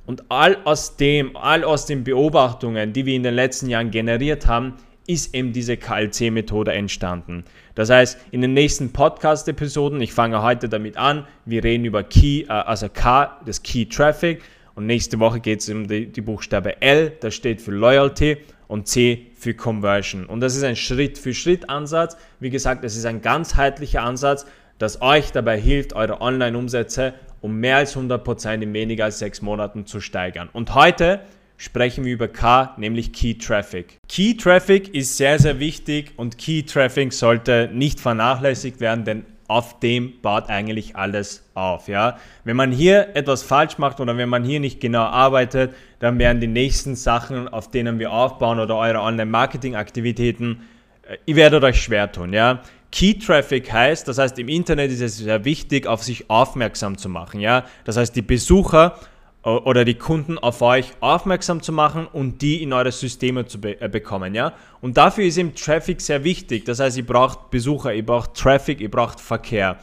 Und 0.06 0.24
all 0.28 0.58
aus 0.64 0.96
dem, 0.96 1.36
all 1.36 1.62
aus 1.62 1.86
den 1.86 2.02
Beobachtungen, 2.02 2.92
die 2.92 3.06
wir 3.06 3.14
in 3.14 3.22
den 3.22 3.34
letzten 3.34 3.68
Jahren 3.68 3.92
generiert 3.92 4.48
haben, 4.48 4.74
ist 5.06 5.36
eben 5.36 5.52
diese 5.52 5.76
KLC-Methode 5.76 6.72
entstanden. 6.72 7.44
Das 7.76 7.90
heißt, 7.90 8.18
in 8.32 8.40
den 8.40 8.54
nächsten 8.54 8.92
Podcast-Episoden, 8.92 10.00
ich 10.00 10.12
fange 10.12 10.42
heute 10.42 10.68
damit 10.68 10.96
an, 10.96 11.28
wir 11.44 11.62
reden 11.62 11.84
über 11.84 12.02
Key, 12.02 12.42
äh, 12.42 12.48
also 12.48 12.88
K, 12.88 13.40
das 13.46 13.62
Key 13.62 13.86
Traffic 13.86 14.42
und 14.74 14.86
nächste 14.86 15.20
Woche 15.20 15.38
geht 15.38 15.60
es 15.60 15.68
um 15.68 15.86
die, 15.86 16.06
die 16.06 16.20
Buchstabe 16.20 16.82
L, 16.82 17.12
das 17.20 17.36
steht 17.36 17.60
für 17.60 17.70
Loyalty 17.70 18.38
und 18.70 18.86
C 18.86 19.26
für 19.34 19.52
Conversion. 19.52 20.26
Und 20.26 20.40
das 20.40 20.56
ist 20.56 20.62
ein 20.62 20.76
Schritt-für-Schritt-Ansatz. 20.76 22.16
Wie 22.38 22.50
gesagt, 22.50 22.84
es 22.84 22.96
ist 22.96 23.04
ein 23.04 23.20
ganzheitlicher 23.20 24.02
Ansatz, 24.02 24.46
das 24.78 25.02
euch 25.02 25.32
dabei 25.32 25.60
hilft, 25.60 25.92
eure 25.92 26.20
Online-Umsätze 26.20 27.14
um 27.42 27.56
mehr 27.56 27.78
als 27.78 27.96
100% 27.96 28.60
in 28.60 28.72
weniger 28.74 29.06
als 29.06 29.18
sechs 29.18 29.40
Monaten 29.40 29.86
zu 29.86 30.00
steigern. 30.00 30.50
Und 30.52 30.74
heute 30.74 31.20
sprechen 31.56 32.04
wir 32.04 32.12
über 32.12 32.28
K, 32.28 32.74
nämlich 32.76 33.12
Key 33.12 33.34
Traffic. 33.34 33.98
Key 34.08 34.34
Traffic 34.36 34.94
ist 34.94 35.16
sehr, 35.16 35.38
sehr 35.38 35.58
wichtig 35.58 36.12
und 36.16 36.38
Key 36.38 36.62
Traffic 36.62 37.12
sollte 37.12 37.70
nicht 37.72 37.98
vernachlässigt 37.98 38.80
werden, 38.80 39.04
denn 39.04 39.24
auf 39.50 39.80
dem 39.80 40.20
baut 40.22 40.48
eigentlich 40.48 40.94
alles 40.94 41.42
auf. 41.54 41.88
Ja? 41.88 42.18
Wenn 42.44 42.54
man 42.54 42.70
hier 42.70 43.16
etwas 43.16 43.42
falsch 43.42 43.78
macht 43.78 43.98
oder 43.98 44.16
wenn 44.16 44.28
man 44.28 44.44
hier 44.44 44.60
nicht 44.60 44.80
genau 44.80 45.02
arbeitet, 45.02 45.74
dann 45.98 46.20
werden 46.20 46.40
die 46.40 46.46
nächsten 46.46 46.94
Sachen, 46.94 47.48
auf 47.48 47.68
denen 47.68 47.98
wir 47.98 48.12
aufbauen 48.12 48.60
oder 48.60 48.76
eure 48.76 49.00
Online-Marketing-Aktivitäten, 49.00 50.68
äh, 51.02 51.16
ihr 51.26 51.34
werdet 51.34 51.64
euch 51.64 51.82
schwer 51.82 52.12
tun. 52.12 52.32
Ja? 52.32 52.60
Key 52.92 53.14
Traffic 53.14 53.72
heißt, 53.72 54.06
das 54.06 54.18
heißt 54.18 54.38
im 54.38 54.48
Internet 54.48 54.92
ist 54.92 55.00
es 55.00 55.18
sehr 55.18 55.44
wichtig, 55.44 55.88
auf 55.88 56.04
sich 56.04 56.30
aufmerksam 56.30 56.96
zu 56.96 57.08
machen. 57.08 57.40
Ja? 57.40 57.64
Das 57.84 57.96
heißt, 57.96 58.14
die 58.14 58.22
Besucher 58.22 59.00
oder 59.42 59.86
die 59.86 59.94
Kunden 59.94 60.38
auf 60.38 60.60
euch 60.60 60.92
aufmerksam 61.00 61.62
zu 61.62 61.72
machen 61.72 62.06
und 62.06 62.42
die 62.42 62.62
in 62.62 62.72
eure 62.72 62.92
Systeme 62.92 63.46
zu 63.46 63.60
be 63.60 63.80
äh, 63.80 63.88
bekommen, 63.88 64.34
ja. 64.34 64.52
Und 64.82 64.96
dafür 64.96 65.24
ist 65.24 65.38
eben 65.38 65.54
Traffic 65.54 66.00
sehr 66.00 66.24
wichtig. 66.24 66.66
Das 66.66 66.78
heißt, 66.78 66.98
ihr 66.98 67.06
braucht 67.06 67.50
Besucher, 67.50 67.94
ihr 67.94 68.04
braucht 68.04 68.34
Traffic, 68.34 68.80
ihr 68.80 68.90
braucht 68.90 69.20
Verkehr. 69.20 69.78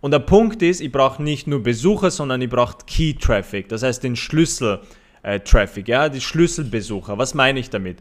Und 0.00 0.10
der 0.10 0.20
Punkt 0.20 0.62
ist, 0.62 0.80
ihr 0.80 0.92
braucht 0.92 1.20
nicht 1.20 1.46
nur 1.46 1.62
Besucher, 1.62 2.10
sondern 2.10 2.40
ihr 2.40 2.48
braucht 2.48 2.86
Key 2.86 3.14
Traffic. 3.14 3.68
Das 3.68 3.82
heißt 3.82 4.02
den 4.02 4.16
Schlüssel 4.16 4.80
äh, 5.22 5.40
Traffic, 5.40 5.88
ja, 5.88 6.08
die 6.08 6.20
Schlüsselbesucher. 6.20 7.18
Was 7.18 7.34
meine 7.34 7.60
ich 7.60 7.70
damit? 7.70 7.98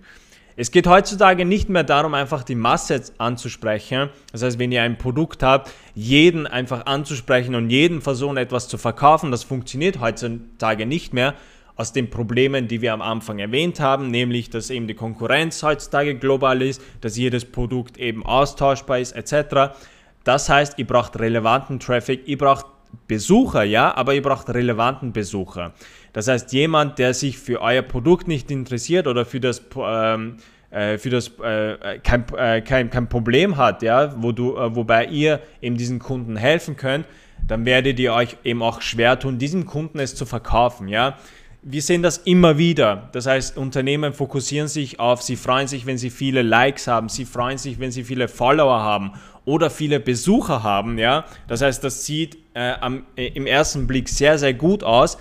Es 0.55 0.69
geht 0.69 0.85
heutzutage 0.85 1.45
nicht 1.45 1.69
mehr 1.69 1.83
darum, 1.83 2.13
einfach 2.13 2.43
die 2.43 2.55
Masse 2.55 3.01
anzusprechen. 3.17 4.09
Das 4.31 4.43
heißt, 4.43 4.59
wenn 4.59 4.71
ihr 4.71 4.83
ein 4.83 4.99
Produkt 4.99 5.41
habt, 5.41 5.71
jeden 5.95 6.45
einfach 6.45 6.85
anzusprechen 6.85 7.55
und 7.55 7.71
jeden 7.71 8.01
versuchen, 8.01 8.37
etwas 8.37 8.67
zu 8.67 8.77
verkaufen, 8.77 9.31
das 9.31 9.43
funktioniert 9.43 9.99
heutzutage 9.99 10.85
nicht 10.85 11.13
mehr. 11.13 11.33
Aus 11.75 11.91
den 11.91 12.11
Problemen, 12.11 12.67
die 12.67 12.81
wir 12.81 12.93
am 12.93 13.01
Anfang 13.01 13.39
erwähnt 13.39 13.79
haben, 13.79 14.11
nämlich, 14.11 14.51
dass 14.51 14.69
eben 14.69 14.85
die 14.87 14.93
Konkurrenz 14.93 15.63
heutzutage 15.63 16.13
global 16.13 16.61
ist, 16.61 16.79
dass 17.01 17.17
jedes 17.17 17.45
Produkt 17.45 17.97
eben 17.97 18.23
austauschbar 18.23 18.99
ist, 18.99 19.13
etc. 19.13 19.73
Das 20.23 20.49
heißt, 20.49 20.77
ihr 20.77 20.85
braucht 20.85 21.19
relevanten 21.19 21.79
Traffic, 21.79 22.27
ihr 22.27 22.37
braucht 22.37 22.67
Besucher, 23.07 23.63
ja, 23.63 23.95
aber 23.95 24.13
ihr 24.13 24.21
braucht 24.21 24.49
relevanten 24.49 25.13
Besucher. 25.13 25.73
Das 26.13 26.27
heißt, 26.27 26.53
jemand, 26.53 26.99
der 26.99 27.13
sich 27.13 27.37
für 27.37 27.61
euer 27.61 27.81
Produkt 27.81 28.27
nicht 28.27 28.51
interessiert 28.51 29.07
oder 29.07 29.25
für 29.25 29.39
das, 29.39 29.61
ähm, 29.77 30.37
äh, 30.69 30.97
für 30.97 31.09
das 31.09 31.31
äh, 31.39 31.99
kein, 32.03 32.25
äh, 32.37 32.61
kein, 32.61 32.89
kein 32.89 33.09
Problem 33.09 33.57
hat, 33.57 33.81
ja, 33.81 34.13
wo 34.21 34.31
du, 34.31 34.55
äh, 34.55 34.75
wobei 34.75 35.05
ihr 35.05 35.41
eben 35.61 35.77
diesen 35.77 35.99
Kunden 35.99 36.35
helfen 36.35 36.75
könnt, 36.75 37.05
dann 37.45 37.65
werdet 37.65 37.99
ihr 37.99 38.13
euch 38.13 38.37
eben 38.43 38.61
auch 38.61 38.81
schwer 38.81 39.19
tun, 39.19 39.37
diesem 39.37 39.65
Kunden 39.65 39.99
es 39.99 40.15
zu 40.15 40.25
verkaufen, 40.25 40.87
ja. 40.87 41.17
Wir 41.65 41.81
sehen 41.81 42.03
das 42.03 42.17
immer 42.17 42.57
wieder. 42.57 43.09
Das 43.13 43.25
heißt, 43.25 43.57
Unternehmen 43.57 44.11
fokussieren 44.11 44.67
sich 44.67 44.99
auf, 44.99 45.21
sie 45.21 45.37
freuen 45.37 45.69
sich, 45.69 45.85
wenn 45.85 45.97
sie 45.97 46.09
viele 46.09 46.41
Likes 46.41 46.87
haben, 46.87 47.07
sie 47.07 47.23
freuen 47.23 47.57
sich, 47.57 47.79
wenn 47.79 47.89
sie 47.89 48.03
viele 48.03 48.27
Follower 48.27 48.81
haben 48.81 49.13
oder 49.45 49.69
viele 49.69 50.01
Besucher 50.01 50.61
haben. 50.61 50.97
Ja? 50.97 51.23
Das 51.47 51.61
heißt, 51.61 51.81
das 51.81 52.05
sieht 52.05 52.37
äh, 52.53 52.73
am, 52.81 53.05
äh, 53.15 53.27
im 53.27 53.47
ersten 53.47 53.87
Blick 53.87 54.09
sehr, 54.09 54.37
sehr 54.37 54.53
gut 54.53 54.83
aus, 54.83 55.17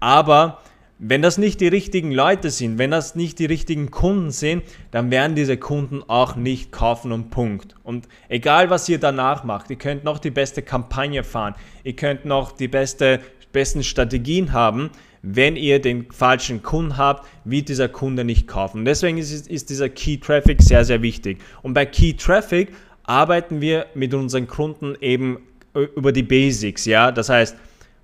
aber 0.00 0.62
wenn 0.98 1.20
das 1.20 1.36
nicht 1.36 1.60
die 1.60 1.68
richtigen 1.68 2.12
Leute 2.12 2.48
sind, 2.50 2.78
wenn 2.78 2.90
das 2.90 3.14
nicht 3.14 3.38
die 3.38 3.46
richtigen 3.46 3.90
Kunden 3.90 4.30
sind, 4.30 4.62
dann 4.92 5.10
werden 5.10 5.34
diese 5.34 5.56
Kunden 5.58 6.02
auch 6.06 6.36
nicht 6.36 6.72
kaufen 6.72 7.12
und 7.12 7.30
Punkt. 7.30 7.74
Und 7.82 8.08
egal 8.28 8.70
was 8.70 8.88
ihr 8.88 8.98
danach 8.98 9.44
macht, 9.44 9.68
ihr 9.68 9.76
könnt 9.76 10.04
noch 10.04 10.20
die 10.20 10.30
beste 10.30 10.62
Kampagne 10.62 11.24
fahren, 11.24 11.54
ihr 11.84 11.96
könnt 11.96 12.24
noch 12.24 12.52
die 12.52 12.68
beste, 12.68 13.20
besten 13.52 13.82
Strategien 13.82 14.52
haben, 14.52 14.90
wenn 15.22 15.56
ihr 15.56 15.80
den 15.80 16.10
falschen 16.10 16.62
Kunden 16.62 16.96
habt, 16.96 17.28
wird 17.44 17.68
dieser 17.68 17.88
Kunde 17.88 18.24
nicht 18.24 18.48
kaufen. 18.48 18.84
Deswegen 18.84 19.18
ist, 19.18 19.48
ist 19.48 19.70
dieser 19.70 19.88
Key 19.88 20.18
Traffic 20.18 20.60
sehr, 20.60 20.84
sehr 20.84 21.00
wichtig. 21.00 21.38
Und 21.62 21.74
bei 21.74 21.86
Key 21.86 22.14
Traffic 22.14 22.72
arbeiten 23.04 23.60
wir 23.60 23.86
mit 23.94 24.14
unseren 24.14 24.48
Kunden 24.48 24.96
eben 25.00 25.38
über 25.74 26.12
die 26.12 26.22
Basics, 26.22 26.84
ja, 26.84 27.10
das 27.10 27.30
heißt, 27.30 27.56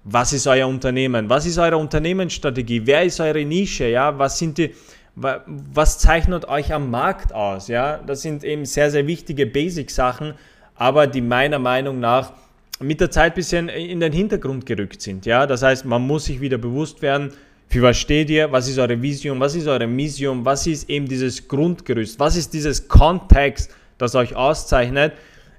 was 0.05 0.33
ist 0.33 0.47
euer 0.47 0.67
Unternehmen? 0.67 1.29
Was 1.29 1.45
ist 1.45 1.59
eure 1.59 1.77
Unternehmensstrategie? 1.77 2.87
Wer 2.87 3.03
ist 3.03 3.21
eure 3.21 3.45
Nische? 3.45 3.89
Ja, 3.89 4.19
was 4.19 4.39
sind 4.39 4.57
die, 4.57 4.75
was 5.15 5.99
zeichnet 5.99 6.49
euch 6.49 6.73
am 6.73 6.91
Markt 6.91 7.35
aus? 7.35 7.69
Ja, 7.69 7.99
das 7.99 8.23
sind 8.23 8.43
eben 8.43 8.65
sehr, 8.65 8.91
sehr 8.91 9.07
wichtige 9.07 9.45
Basic-Sachen, 9.45 10.35
aber 10.77 11.07
die 11.07 11.21
meiner 11.21 11.59
Meinung 11.59 12.01
nach 12.01 12.33
mit 12.81 13.01
der 13.01 13.11
Zeit 13.11 13.33
ein 13.33 13.35
bisschen 13.35 13.69
in 13.69 14.01
den 14.01 14.13
Hintergrund 14.13 14.67
gerückt 14.67 15.03
sind. 15.03 15.27
Ja, 15.27 15.47
das 15.47 15.63
heißt, 15.63 15.85
man 15.85 16.07
muss 16.07 16.27
sich 16.27 16.41
wieder 16.41 16.59
bewusst 16.59 17.03
werden, 17.03 17.33
für 17.69 17.83
was 17.83 17.99
steht 17.99 18.31
ihr? 18.31 18.51
Was 18.51 18.67
ist 18.67 18.79
eure 18.79 19.01
Vision? 19.01 19.39
Was 19.41 19.55
ist 19.55 19.67
eure 19.67 19.87
Mission? 19.87 20.45
Was 20.45 20.67
ist 20.67 20.89
eben 20.89 21.07
dieses 21.07 21.49
Grundgerüst? 21.49 22.19
Was 22.19 22.35
ist 22.35 22.55
dieses 22.55 22.89
Kontext, 22.89 23.75
das 23.99 24.15
euch 24.15 24.35
auszeichnet? 24.35 25.13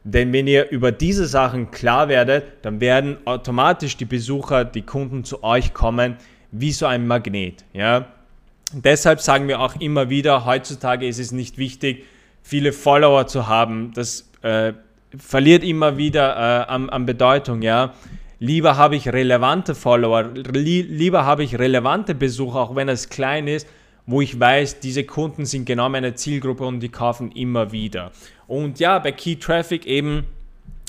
Denn 0.03 0.33
wenn 0.33 0.47
ihr 0.47 0.69
über 0.71 0.91
diese 0.91 1.27
Sachen 1.27 1.69
klar 1.69 2.07
werdet, 2.07 2.45
dann 2.63 2.81
werden 2.81 3.17
automatisch 3.25 3.95
die 3.95 4.05
Besucher, 4.05 4.65
die 4.65 4.81
Kunden 4.81 5.23
zu 5.23 5.43
euch 5.43 5.73
kommen, 5.73 6.15
wie 6.51 6.71
so 6.71 6.87
ein 6.87 7.05
Magnet. 7.05 7.63
Ja? 7.73 8.07
Deshalb 8.73 9.21
sagen 9.21 9.47
wir 9.47 9.59
auch 9.59 9.79
immer 9.79 10.09
wieder, 10.09 10.45
heutzutage 10.45 11.07
ist 11.07 11.19
es 11.19 11.31
nicht 11.31 11.59
wichtig, 11.59 12.05
viele 12.41 12.73
Follower 12.73 13.27
zu 13.27 13.47
haben. 13.47 13.91
Das 13.93 14.29
äh, 14.41 14.73
verliert 15.17 15.63
immer 15.63 15.97
wieder 15.97 16.35
äh, 16.35 16.71
an, 16.71 16.89
an, 16.89 17.05
Bedeutung. 17.05 17.61
Ja? 17.61 17.93
Lieber 18.39 18.77
habe 18.77 18.95
ich 18.95 19.07
relevante 19.07 19.75
Follower, 19.75 20.23
li 20.23 20.81
lieber 20.81 21.25
habe 21.25 21.43
ich 21.43 21.57
relevante 21.57 22.15
Besucher, 22.15 22.59
auch 22.59 22.75
wenn 22.75 22.89
es 22.89 23.09
klein 23.09 23.47
ist, 23.47 23.67
wo 24.05 24.21
ich 24.21 24.39
weiß, 24.39 24.79
diese 24.79 25.03
Kunden 25.03 25.45
sind 25.45 25.65
genau 25.65 25.89
meine 25.89 26.15
Zielgruppe 26.15 26.65
und 26.65 26.79
die 26.79 26.89
kaufen 26.89 27.31
immer 27.31 27.71
wieder. 27.71 28.11
Und 28.47 28.79
ja, 28.79 28.97
bei 28.99 29.11
Key 29.11 29.35
Traffic 29.35 29.85
eben 29.85 30.23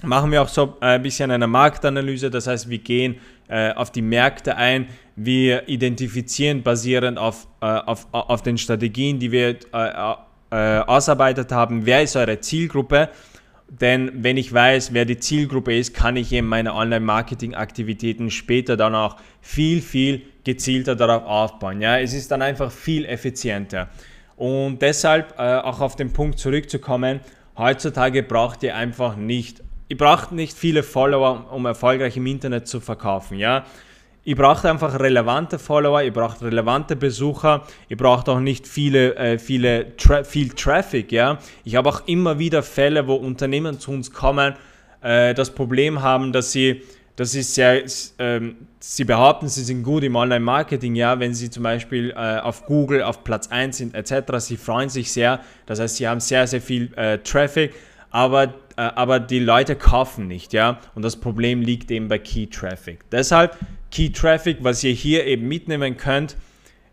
machen 0.03 0.33
wir 0.33 0.41
auch 0.41 0.49
so 0.49 0.77
ein 0.81 1.03
bisschen 1.03 1.31
eine 1.31 1.47
Marktanalyse, 1.47 2.31
das 2.31 2.47
heißt, 2.47 2.71
wir 2.71 2.79
gehen 2.79 3.17
äh, 3.49 3.73
auf 3.75 3.91
die 3.91 4.01
Märkte 4.01 4.57
ein, 4.57 4.87
wir 5.17 5.69
identifizieren 5.69 6.63
basierend 6.63 7.19
auf, 7.19 7.47
äh, 7.61 7.67
auf, 7.67 8.07
auf 8.13 8.43
den 8.43 8.57
Strategien, 8.57 9.19
die 9.19 9.33
wir 9.33 9.57
äh, 9.73 10.15
äh 10.53 10.81
ausarbeitet 10.81 11.53
haben, 11.53 11.85
wer 11.85 12.03
ist 12.03 12.17
eure 12.17 12.41
Zielgruppe 12.41 13.11
denn 13.71 14.11
wenn 14.25 14.37
ich 14.37 14.53
weiß, 14.53 14.93
wer 14.93 15.05
die 15.05 15.19
Zielgruppe 15.19 15.77
ist, 15.77 15.95
kann 15.95 16.17
ich 16.17 16.33
eben 16.33 16.49
meine 16.49 16.75
Online-Marketing-Aktivitäten 16.75 18.31
später 18.31 18.77
dann 18.77 18.97
auch 18.97 19.17
viel, 19.41 19.81
viel 19.81 20.23
gezielter 20.43 20.97
darauf 20.97 21.25
aufbauen. 21.25 21.81
Ja, 21.81 21.99
es 21.99 22.13
ist 22.13 22.33
dann 22.33 22.43
einfach 22.43 22.73
viel 22.73 23.05
effizienter. 23.05 23.89
Und 24.37 24.83
deshalb 24.83 25.39
äh, 25.39 25.59
auch 25.59 25.81
auf 25.81 25.95
den 25.95 26.13
Punkt 26.13 26.41
zurückzukommen, 26.41 27.21
heutzutage 27.57 28.25
braucht 28.25 28.65
ihr 28.65 28.75
einfach 28.75 29.15
nicht, 29.15 29.63
ihr 29.89 29.97
braucht 29.97 30.33
nicht 30.33 30.59
viele 30.59 30.83
Follower, 30.83 31.53
um 31.53 31.65
erfolgreich 31.65 32.17
im 32.17 32.27
Internet 32.27 32.67
zu 32.67 32.81
verkaufen. 32.81 33.39
Ja, 33.39 33.67
Ihr 34.23 34.37
braucht 34.37 34.67
einfach 34.67 35.01
relevante 35.01 35.59
Follower, 35.59 36.03
ihr 36.03 36.13
braucht 36.13 36.43
relevante 36.43 36.95
Besucher, 36.95 37.63
ihr 37.89 37.97
braucht 37.97 38.29
auch 38.29 38.41
nicht 38.41 38.69
viele, 38.69 39.17
äh, 39.17 39.39
viele 39.39 39.97
Tra 39.97 40.25
viel 40.25 40.51
Traffic. 40.51 41.11
Ja? 41.11 41.39
Ich 41.65 41.75
habe 41.75 41.89
auch 41.89 42.07
immer 42.07 42.39
wieder 42.39 42.63
Fälle, 42.63 43.07
wo 43.07 43.15
Unternehmen 43.15 43.81
zu 43.81 43.93
uns 43.93 44.13
kommen, 44.13 44.55
äh, 45.01 45.33
das 45.33 45.55
Problem 45.55 46.03
haben, 46.03 46.33
dass 46.33 46.53
sie, 46.53 46.83
dass 47.17 47.33
sie, 47.33 47.43
sehr, 47.43 47.83
ähm, 48.19 48.57
sie 48.79 49.05
behaupten, 49.05 49.49
sie 49.49 49.65
sind 49.65 49.83
gut 49.85 50.05
im 50.05 50.17
Online-Marketing, 50.17 50.97
ja, 50.97 51.19
wenn 51.19 51.33
sie 51.33 51.49
zum 51.49 51.63
Beispiel 51.63 52.11
äh, 52.11 52.41
auf 52.41 52.67
Google 52.67 53.03
auf 53.03 53.25
Platz 53.25 53.49
1 53.49 53.79
sind 53.79 53.95
etc. 53.95 54.37
Sie 54.37 54.59
freuen 54.59 54.91
sich 54.91 55.13
sehr, 55.13 55.41
das 55.65 55.81
heißt, 55.81 55.97
sie 55.97 56.07
haben 56.07 56.21
sehr, 56.21 56.47
sehr 56.47 56.61
viel 56.61 56.93
äh, 56.95 57.17
Traffic, 57.19 57.73
aber 58.11 58.53
aber 58.83 59.21
die 59.21 59.41
Leute 59.41 59.77
kaufen 59.77 60.27
nicht, 60.27 60.53
ja. 60.53 60.79
Und 60.95 61.03
das 61.03 61.17
Problem 61.17 61.63
liegt 61.63 61.91
eben 61.91 62.09
bei 62.09 62.19
Key 62.19 62.47
Traffic. 62.47 63.01
Deshalb 63.11 63.57
Key 63.91 64.11
Traffic, 64.11 64.59
was 64.61 64.85
ihr 64.85 64.93
hier 64.93 65.27
eben 65.27 65.49
mitnehmen 65.49 65.97
könnt, 65.97 66.37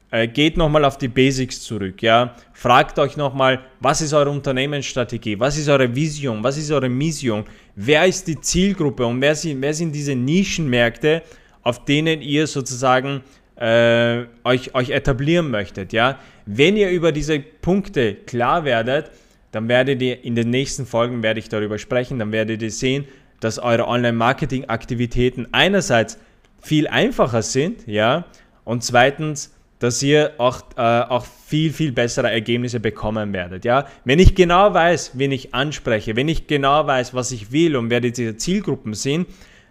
äh, 0.10 0.27
geht 0.27 0.58
nochmal 0.58 0.86
auf 0.86 0.98
die 0.98 1.08
Basics 1.08 1.62
zurück. 1.62 2.01
Ja? 2.01 2.36
Fragt 2.53 2.98
euch 3.00 3.17
nochmal, 3.17 3.60
was 3.79 4.01
ist 4.01 4.13
eure 4.13 4.29
Unternehmensstrategie, 4.29 5.39
was 5.39 5.58
ist 5.58 5.70
eure 5.70 5.94
Vision, 5.94 6.44
was 6.44 6.58
ist 6.58 6.72
eure 6.72 6.89
Mission, 6.89 7.44
wer 7.75 8.06
ist 8.06 8.27
die 8.27 8.39
Zielgruppe 8.39 9.06
und 9.06 9.22
wer 9.22 9.36
sind, 9.36 9.62
wer 9.62 9.74
sind 9.74 9.94
diese 9.94 10.15
Nischenmärkte, 10.15 11.24
auf 11.62 11.86
denen 11.86 12.22
ihr 12.22 12.48
sozusagen 12.48 13.22
äh, 13.58 14.24
euch, 14.44 14.74
euch 14.74 14.91
etablieren 14.91 15.51
möchtet. 15.51 15.91
Ja? 15.91 16.20
Wenn 16.46 16.77
ihr 16.77 16.89
über 16.89 17.12
diese 17.12 17.39
Punkte 17.39 18.15
klar 18.15 18.63
werdet, 18.63 19.12
dann 19.51 19.68
werdet 19.68 20.01
ihr 20.01 20.24
in 20.24 20.36
den 20.36 20.50
nächsten 20.50 20.86
Folgen 20.86 21.24
werde 21.24 21.39
ich 21.39 21.50
darüber 21.50 21.77
sprechen, 21.77 22.20
dann 22.20 22.32
werdet 22.32 22.62
ihr 22.62 22.72
sehen, 22.72 23.06
dass 23.39 23.60
eure 23.60 23.88
Online-Marketing-Aktivitäten 23.88 25.48
einerseits 25.51 26.18
viel 26.62 26.88
einfacher 26.88 27.42
sind, 27.42 27.88
ja, 27.88 28.25
und 28.63 28.84
zweitens, 28.84 29.54
dass 29.80 30.01
ihr 30.01 30.34
auch, 30.39 30.62
äh, 30.75 30.82
auch 30.82 31.25
viel, 31.25 31.72
viel 31.72 31.92
bessere 31.92 32.32
Ergebnisse 32.32 32.80
bekommen 32.80 33.32
werdet. 33.32 33.63
Ja? 33.63 33.88
Wenn 34.04 34.20
ich 34.20 34.36
genau 34.36 34.74
weiß, 34.74 35.12
wen 35.13 35.32
ich 35.32 35.54
anspreche, 35.54 36.16
wenn 36.16 36.27
ich 36.27 36.48
genau 36.48 36.86
weiß, 36.86 37.13
was 37.13 37.32
ich 37.32 37.51
will 37.51 37.75
und 37.77 37.89
wer 37.89 38.01
diese 38.01 38.36
Zielgruppen 38.36 38.94
sind, 38.94 39.27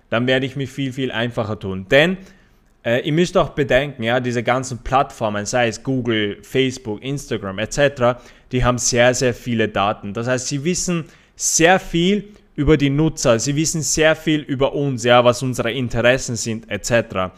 dann 0.08 0.26
werde 0.26 0.46
ich 0.46 0.56
mich 0.56 0.70
viel, 0.70 0.92
viel 0.92 1.10
einfacher 1.10 1.58
tun. 1.58 1.86
Denn 1.90 2.16
äh, 2.86 3.00
ihr 3.00 3.12
müsst 3.12 3.36
auch 3.36 3.48
bedenken, 3.50 4.04
ja, 4.04 4.20
diese 4.20 4.44
ganzen 4.44 4.78
Plattformen, 4.78 5.44
sei 5.44 5.66
es 5.66 5.82
Google, 5.82 6.38
Facebook, 6.42 7.02
Instagram 7.02 7.58
etc., 7.58 8.20
die 8.52 8.64
haben 8.64 8.78
sehr, 8.78 9.12
sehr 9.12 9.34
viele 9.34 9.68
Daten. 9.68 10.14
Das 10.14 10.28
heißt, 10.28 10.46
sie 10.46 10.62
wissen 10.62 11.06
sehr 11.34 11.80
viel 11.80 12.28
über 12.54 12.76
die 12.76 12.90
Nutzer. 12.90 13.40
Sie 13.40 13.56
wissen 13.56 13.82
sehr 13.82 14.14
viel 14.14 14.40
über 14.40 14.72
uns, 14.72 15.02
ja, 15.02 15.24
was 15.24 15.42
unsere 15.42 15.72
Interessen 15.72 16.36
sind, 16.36 16.70
etc. 16.70 17.34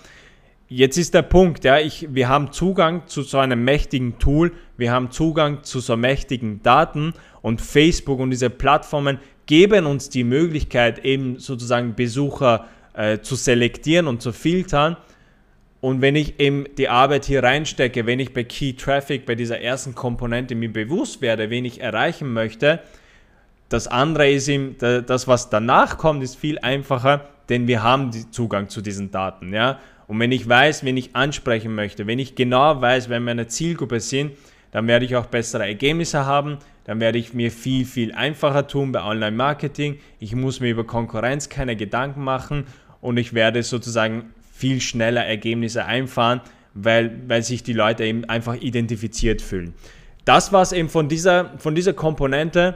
Jetzt 0.69 0.99
ist 0.99 1.15
der 1.15 1.23
Punkt, 1.23 1.65
ja, 1.65 1.79
ich, 1.79 2.07
wir 2.11 2.29
haben 2.29 2.53
Zugang 2.53 3.07
zu 3.07 3.23
so 3.23 3.39
einem 3.39 3.65
mächtigen 3.65 4.19
Tool, 4.19 4.53
wir 4.77 4.93
haben 4.93 5.11
Zugang 5.11 5.65
zu 5.65 5.81
so 5.81 5.97
mächtigen 5.97 6.63
Daten 6.63 7.15
und 7.41 7.63
Facebook 7.63 8.21
und 8.21 8.31
diese 8.31 8.51
Plattformen 8.51 9.19
geben 9.47 9.87
uns 9.87 10.11
die 10.11 10.25
Möglichkeit, 10.25 11.07
eben 11.07 11.39
sozusagen 11.39 11.95
Besucher 11.95 12.67
äh, 12.93 13.21
zu 13.21 13.35
selektieren 13.35 14.09
und 14.09 14.21
zu 14.21 14.33
filtern. 14.33 14.99
Und 15.81 16.01
wenn 16.01 16.17
ich 16.17 16.41
eben 16.41 16.65
die 16.77 16.89
Arbeit 16.89 17.25
hier 17.25 17.43
reinstecke, 17.43 18.05
wenn 18.07 18.19
ich 18.19 18.35
bei 18.35 18.45
Key 18.45 18.73
Traffic, 18.73 19.27
bei 19.27 19.37
dieser 19.37 19.61
ersten 19.61 19.95
Komponente 19.95 20.55
mir 20.55 20.73
bewusst 20.73 21.21
werde, 21.21 21.51
wen 21.51 21.65
ich 21.65 21.81
erreichen 21.81 22.33
möchte, 22.33 22.81
das 23.69 23.87
andere 23.87 24.31
ist 24.31 24.49
ihm, 24.49 24.77
das, 24.79 25.29
was 25.29 25.51
danach 25.51 25.99
kommt, 25.99 26.23
ist 26.23 26.37
viel 26.37 26.59
einfacher, 26.59 27.29
denn 27.49 27.69
wir 27.69 27.83
haben 27.83 28.11
Zugang 28.33 28.69
zu 28.69 28.81
diesen 28.81 29.11
Daten. 29.11 29.53
Ja? 29.53 29.79
Und 30.07 30.19
wenn 30.19 30.33
ich 30.33 30.49
weiß, 30.49 30.85
wen 30.85 30.97
ich 30.97 31.15
ansprechen 31.15 31.75
möchte, 31.75 32.07
wenn 32.07 32.19
ich 32.19 32.35
genau 32.35 32.81
weiß, 32.81 33.09
wer 33.09 33.21
meine 33.21 33.47
Zielgruppe 33.47 34.01
sind, 34.01 34.33
dann 34.71 34.87
werde 34.87 35.05
ich 35.05 35.17
auch 35.17 35.27
bessere 35.27 35.67
Ergebnisse 35.67 36.27
haben, 36.27 36.59
dann 36.85 37.01
werde 37.01 37.19
ich 37.19 37.35
mir 37.35 37.51
viel, 37.51 37.85
viel 37.85 38.13
einfacher 38.13 38.67
tun 38.67 38.93
bei 38.93 39.03
Online-Marketing. 39.03 39.99
Ich 40.19 40.35
muss 40.35 40.61
mir 40.61 40.71
über 40.71 40.85
Konkurrenz 40.85 41.51
keine 41.51 41.77
Gedanken 41.77 42.25
machen 42.25 42.65
und 43.01 43.19
ich 43.19 43.35
werde 43.35 43.63
sozusagen 43.63 44.33
viel 44.59 44.81
schneller 44.81 45.25
Ergebnisse 45.25 45.85
einfahren, 45.85 46.41
weil, 46.75 47.17
weil 47.29 47.45
sich 47.45 47.63
die 47.63 47.73
Leute 47.73 48.05
eben 48.05 48.25
einfach 48.25 48.57
identifiziert 48.61 49.41
fühlen. 49.41 49.73
Das 50.25 50.53
war 50.53 50.63
es 50.63 50.73
eben 50.73 50.89
von 50.89 51.09
dieser, 51.09 51.57
von 51.59 51.77
dieser 51.77 51.93
Komponente, 51.93 52.75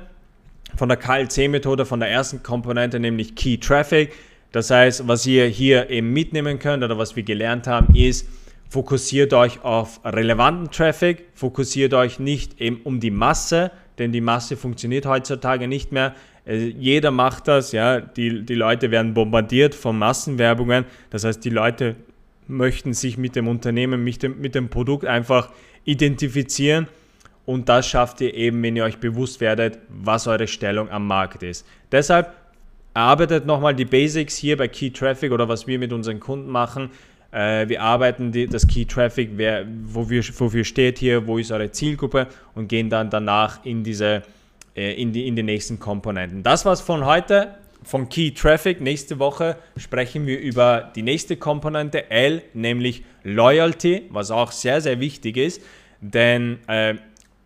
von 0.77 0.89
der 0.89 0.97
KLC-Methode, 0.97 1.85
von 1.85 1.99
der 1.99 2.09
ersten 2.09 2.45
Komponente, 2.45 3.01
nämlich 3.01 3.35
Key 3.35 3.59
Traffic. 3.59 4.13
Das 4.53 4.71
heißt, 4.71 5.09
was 5.09 5.27
ihr 5.27 5.47
hier 5.47 5.91
eben 5.91 6.13
mitnehmen 6.13 6.61
könnt 6.61 6.85
oder 6.85 6.99
was 6.99 7.17
wir 7.17 7.25
gelernt 7.25 7.67
haben, 7.67 7.95
ist, 7.97 8.29
fokussiert 8.69 9.33
euch 9.35 9.65
auf 9.65 10.01
relevanten 10.05 10.71
Traffic, 10.71 11.27
fokussiert 11.35 11.95
euch 11.95 12.21
nicht 12.21 12.61
eben 12.61 12.81
um 12.85 13.01
die 13.01 13.11
Masse, 13.11 13.73
denn 13.99 14.13
die 14.13 14.21
Masse 14.21 14.57
funktioniert 14.57 15.05
heutzutage 15.05 15.67
nicht 15.67 15.91
mehr. 15.91 16.15
Äh, 16.47 16.67
jeder 16.69 17.11
macht 17.11 17.49
das, 17.49 17.73
ja, 17.73 18.01
die, 18.01 18.45
die 18.45 18.55
Leute 18.55 18.91
werden 18.91 19.15
bombardiert 19.15 19.75
von 19.75 19.99
Massenwerbungen. 19.99 20.85
Das 21.11 21.25
heißt, 21.25 21.45
die 21.45 21.51
Leute 21.51 21.97
möchten 22.49 22.93
sich 22.93 23.19
mit 23.19 23.37
dem 23.37 23.49
Unternehmen, 23.49 24.03
mit 24.03 24.23
dem, 24.23 24.41
mit 24.41 24.55
dem 24.55 24.69
Produkt 24.69 25.05
einfach 25.05 25.51
identifizieren. 25.85 26.89
Und 27.45 27.69
das 27.69 27.89
schafft 27.89 28.21
ihr 28.21 28.35
eben, 28.35 28.63
wenn 28.63 28.77
ihr 28.77 28.85
euch 28.85 28.99
bewusst 28.99 29.41
werdet, 29.41 29.79
was 29.89 30.27
eure 30.27 30.47
Stellung 30.47 30.91
am 30.91 31.07
Markt 31.07 31.43
ist. 31.43 31.67
Deshalb 31.91 32.33
arbeitet 32.95 33.47
nochmal 33.47 33.75
die 33.75 33.85
Basics 33.85 34.37
hier 34.37 34.57
bei 34.57 34.69
Key 34.69 34.91
Traffic 34.91 35.33
oder 35.33 35.49
was 35.49 35.67
wir 35.67 35.79
mit 35.79 35.93
unseren 35.93 36.21
Kunden 36.21 36.51
machen. 36.51 36.91
Äh, 37.33 37.69
wir 37.69 37.83
arbeiten 37.83 38.33
das 38.51 38.67
Key 38.67 38.85
Traffic, 38.85 39.31
wer, 39.37 39.67
wofür, 39.87 40.23
wofür 40.39 40.65
steht 40.65 40.99
hier, 40.99 41.27
wo 41.27 41.39
ist 41.39 41.51
eure 41.51 41.71
Zielgruppe 41.71 42.29
und 42.55 42.69
gehen 42.69 42.91
dann 42.91 43.11
danach 43.11 43.65
in, 43.65 43.83
diese, 43.83 44.23
äh, 44.77 44.95
in, 44.95 45.13
die, 45.13 45.27
in 45.27 45.37
die 45.37 45.43
nächsten 45.43 45.79
Komponenten. 45.79 46.43
Das 46.43 46.65
war's 46.65 46.81
von 46.81 47.05
heute 47.05 47.55
von 47.85 48.09
Key 48.09 48.33
Traffic. 48.33 48.81
Nächste 48.81 49.19
Woche 49.19 49.57
sprechen 49.77 50.27
wir 50.27 50.39
über 50.39 50.93
die 50.95 51.03
nächste 51.03 51.37
Komponente 51.37 52.11
L, 52.11 52.43
nämlich 52.55 53.05
Loyalty, 53.25 54.09
was 54.11 54.31
auch 54.31 54.53
sehr, 54.53 54.81
sehr 54.81 55.01
wichtig 55.01 55.37
ist, 55.37 55.63
denn 56.01 56.59
äh, 56.69 56.95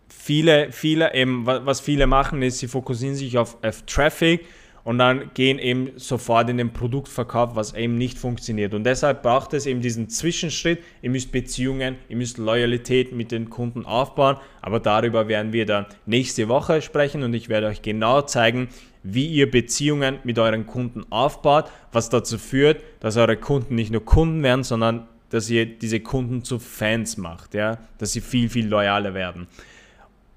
viele, 0.07 0.71
viele 0.71 1.13
eben, 1.13 1.45
was 1.45 1.79
viele 1.79 2.07
machen, 2.07 2.41
ist, 2.41 2.59
sie 2.59 2.67
fokussieren 2.67 3.15
sich 3.15 3.37
auf, 3.37 3.57
auf 3.63 3.83
Traffic 3.83 4.45
und 4.87 4.99
dann 4.99 5.31
gehen 5.33 5.59
eben 5.59 5.91
sofort 5.97 6.49
in 6.49 6.55
den 6.55 6.71
Produktverkauf, 6.71 7.57
was 7.57 7.73
eben 7.73 7.97
nicht 7.97 8.17
funktioniert. 8.17 8.73
Und 8.73 8.85
deshalb 8.85 9.21
braucht 9.21 9.53
es 9.53 9.65
eben 9.65 9.81
diesen 9.81 10.07
Zwischenschritt. 10.07 10.81
Ihr 11.01 11.09
müsst 11.09 11.33
Beziehungen, 11.33 11.97
ihr 12.07 12.15
müsst 12.15 12.37
Loyalität 12.37 13.11
mit 13.11 13.33
den 13.33 13.49
Kunden 13.49 13.85
aufbauen, 13.85 14.37
aber 14.61 14.79
darüber 14.79 15.27
werden 15.27 15.51
wir 15.51 15.65
dann 15.65 15.87
nächste 16.05 16.47
Woche 16.47 16.81
sprechen 16.81 17.23
und 17.23 17.33
ich 17.33 17.49
werde 17.49 17.67
euch 17.67 17.81
genau 17.81 18.21
zeigen, 18.21 18.69
wie 19.03 19.27
ihr 19.27 19.51
Beziehungen 19.51 20.19
mit 20.23 20.39
euren 20.39 20.65
Kunden 20.65 21.03
aufbaut, 21.09 21.65
was 21.91 22.09
dazu 22.09 22.37
führt, 22.37 22.81
dass 23.01 23.17
eure 23.17 23.35
Kunden 23.35 23.75
nicht 23.75 23.91
nur 23.91 24.05
Kunden 24.05 24.41
werden, 24.41 24.63
sondern 24.63 25.05
dass 25.29 25.49
ihr 25.49 25.65
diese 25.65 25.99
Kunden 25.99 26.45
zu 26.45 26.59
Fans 26.59 27.17
macht, 27.17 27.55
ja, 27.55 27.77
dass 27.97 28.13
sie 28.13 28.21
viel, 28.21 28.47
viel 28.47 28.69
loyaler 28.69 29.13
werden. 29.13 29.47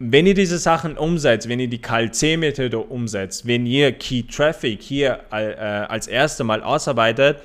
Wenn 0.02 0.26
ihr 0.26 0.34
diese 0.34 0.58
Sachen 0.58 0.96
umsetzt, 0.96 1.48
wenn 1.48 1.60
ihr 1.60 1.68
die 1.68 1.80
KLC-Methode 1.80 2.78
umsetzt, 2.78 3.46
wenn 3.46 3.66
ihr 3.66 3.92
Key 3.92 4.22
Traffic 4.22 4.82
hier 4.82 5.20
äh, 5.30 5.34
als 5.34 6.06
erstes 6.06 6.44
Mal 6.44 6.62
ausarbeitet, 6.62 7.38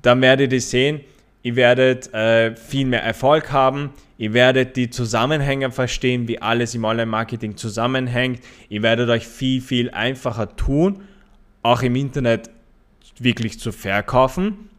dann 0.00 0.20
werdet 0.22 0.52
ihr 0.52 0.60
sehen, 0.60 1.00
ihr 1.42 1.54
werdet 1.54 2.12
äh, 2.14 2.56
viel 2.56 2.86
mehr 2.86 3.02
Erfolg 3.02 3.52
haben, 3.52 3.90
Ihr 4.22 4.34
werdet 4.34 4.76
die 4.76 4.88
Zusammenhänge 4.88 5.72
verstehen, 5.72 6.28
wie 6.28 6.40
alles 6.40 6.76
im 6.76 6.84
Online-Marketing 6.84 7.56
zusammenhängt. 7.56 8.38
Ihr 8.68 8.84
werdet 8.84 9.10
euch 9.10 9.26
viel, 9.26 9.60
viel 9.60 9.90
einfacher 9.90 10.54
tun, 10.54 11.02
auch 11.62 11.82
im 11.82 11.96
Internet 11.96 12.48
wirklich 13.18 13.58
zu 13.58 13.72
verkaufen. 13.72 14.70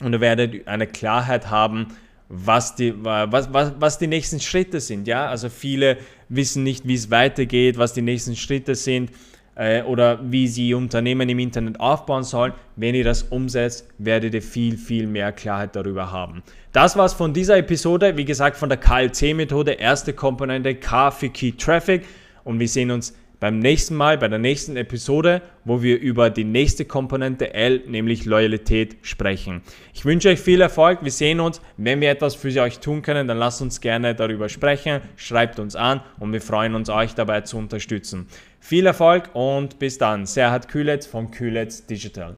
Und 0.00 0.12
ihr 0.12 0.20
werdet 0.20 0.68
eine 0.68 0.86
Klarheit 0.86 1.48
haben, 1.48 1.86
was 2.34 2.74
die, 2.74 2.94
was, 2.96 3.52
was, 3.52 3.72
was 3.78 3.98
die 3.98 4.06
nächsten 4.06 4.40
Schritte 4.40 4.80
sind. 4.80 5.06
Ja? 5.06 5.26
Also 5.26 5.50
viele 5.50 5.98
wissen 6.30 6.62
nicht, 6.62 6.88
wie 6.88 6.94
es 6.94 7.10
weitergeht, 7.10 7.76
was 7.76 7.92
die 7.92 8.00
nächsten 8.00 8.36
Schritte 8.36 8.74
sind 8.74 9.10
äh, 9.54 9.82
oder 9.82 10.18
wie 10.22 10.48
sie 10.48 10.72
Unternehmen 10.72 11.28
im 11.28 11.38
Internet 11.38 11.78
aufbauen 11.78 12.22
sollen. 12.22 12.54
Wenn 12.76 12.94
ihr 12.94 13.04
das 13.04 13.24
umsetzt, 13.24 13.86
werdet 13.98 14.32
ihr 14.32 14.40
viel, 14.40 14.78
viel 14.78 15.06
mehr 15.06 15.30
Klarheit 15.32 15.76
darüber 15.76 16.10
haben. 16.10 16.42
Das 16.72 16.96
war's 16.96 17.12
von 17.12 17.34
dieser 17.34 17.58
Episode. 17.58 18.16
Wie 18.16 18.24
gesagt, 18.24 18.56
von 18.56 18.70
der 18.70 18.78
KLC-Methode. 18.78 19.72
Erste 19.72 20.14
Komponente 20.14 20.74
K 20.74 21.10
für 21.10 21.28
Key 21.28 21.52
Traffic. 21.52 22.06
Und 22.44 22.58
wir 22.58 22.68
sehen 22.68 22.90
uns 22.90 23.14
beim 23.42 23.58
nächsten 23.58 23.94
Mal, 23.96 24.16
bei 24.18 24.28
der 24.28 24.38
nächsten 24.38 24.76
Episode, 24.76 25.42
wo 25.64 25.82
wir 25.82 25.98
über 25.98 26.30
die 26.30 26.44
nächste 26.44 26.84
Komponente 26.84 27.54
L, 27.54 27.82
nämlich 27.88 28.24
Loyalität, 28.24 28.98
sprechen. 29.02 29.62
Ich 29.92 30.04
wünsche 30.04 30.28
euch 30.28 30.38
viel 30.38 30.60
Erfolg. 30.60 31.00
Wir 31.02 31.10
sehen 31.10 31.40
uns. 31.40 31.60
Wenn 31.76 32.00
wir 32.00 32.12
etwas 32.12 32.36
für 32.36 32.62
euch 32.62 32.78
tun 32.78 33.02
können, 33.02 33.26
dann 33.26 33.38
lasst 33.38 33.60
uns 33.60 33.80
gerne 33.80 34.14
darüber 34.14 34.48
sprechen. 34.48 35.00
Schreibt 35.16 35.58
uns 35.58 35.74
an 35.74 36.02
und 36.20 36.32
wir 36.32 36.40
freuen 36.40 36.76
uns, 36.76 36.88
euch 36.88 37.16
dabei 37.16 37.40
zu 37.40 37.58
unterstützen. 37.58 38.28
Viel 38.60 38.86
Erfolg 38.86 39.30
und 39.32 39.80
bis 39.80 39.98
dann. 39.98 40.24
Serhat 40.24 40.68
Kühletz 40.68 41.06
von 41.06 41.32
Kühletz 41.32 41.84
Digital. 41.84 42.36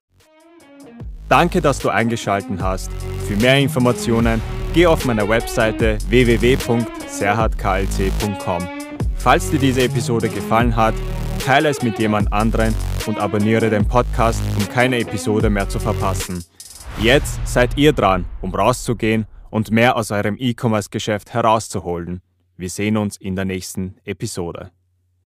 Danke, 1.29 1.61
dass 1.61 1.77
du 1.77 1.89
eingeschaltet 1.89 2.59
hast. 2.59 2.89
Für 3.27 3.35
mehr 3.35 3.59
Informationen 3.59 4.41
geh 4.73 4.87
auf 4.87 5.05
meiner 5.05 5.29
Webseite 5.29 5.99
www.serhatklc.com. 6.09 8.74
Falls 9.25 9.49
dir 9.49 9.57
diese 9.57 9.81
Episode 9.81 10.29
gefallen 10.29 10.75
hat, 10.75 10.93
teile 11.43 11.69
es 11.69 11.81
mit 11.81 11.97
jemand 11.97 12.31
anderen 12.31 12.75
und 13.07 13.17
abonniere 13.17 13.71
den 13.71 13.87
Podcast, 13.87 14.39
um 14.55 14.69
keine 14.69 14.99
Episode 14.99 15.49
mehr 15.49 15.67
zu 15.67 15.79
verpassen. 15.79 16.45
Jetzt 17.01 17.39
seid 17.43 17.75
ihr 17.75 17.91
dran, 17.91 18.25
um 18.43 18.53
rauszugehen 18.53 19.25
und 19.49 19.71
mehr 19.71 19.95
aus 19.95 20.11
eurem 20.11 20.35
E-Commerce-Geschäft 20.37 21.33
herauszuholen. 21.33 22.21
Wir 22.55 22.69
sehen 22.69 22.97
uns 22.97 23.17
in 23.17 23.35
der 23.35 23.45
nächsten 23.45 23.95
Episode. 24.05 24.69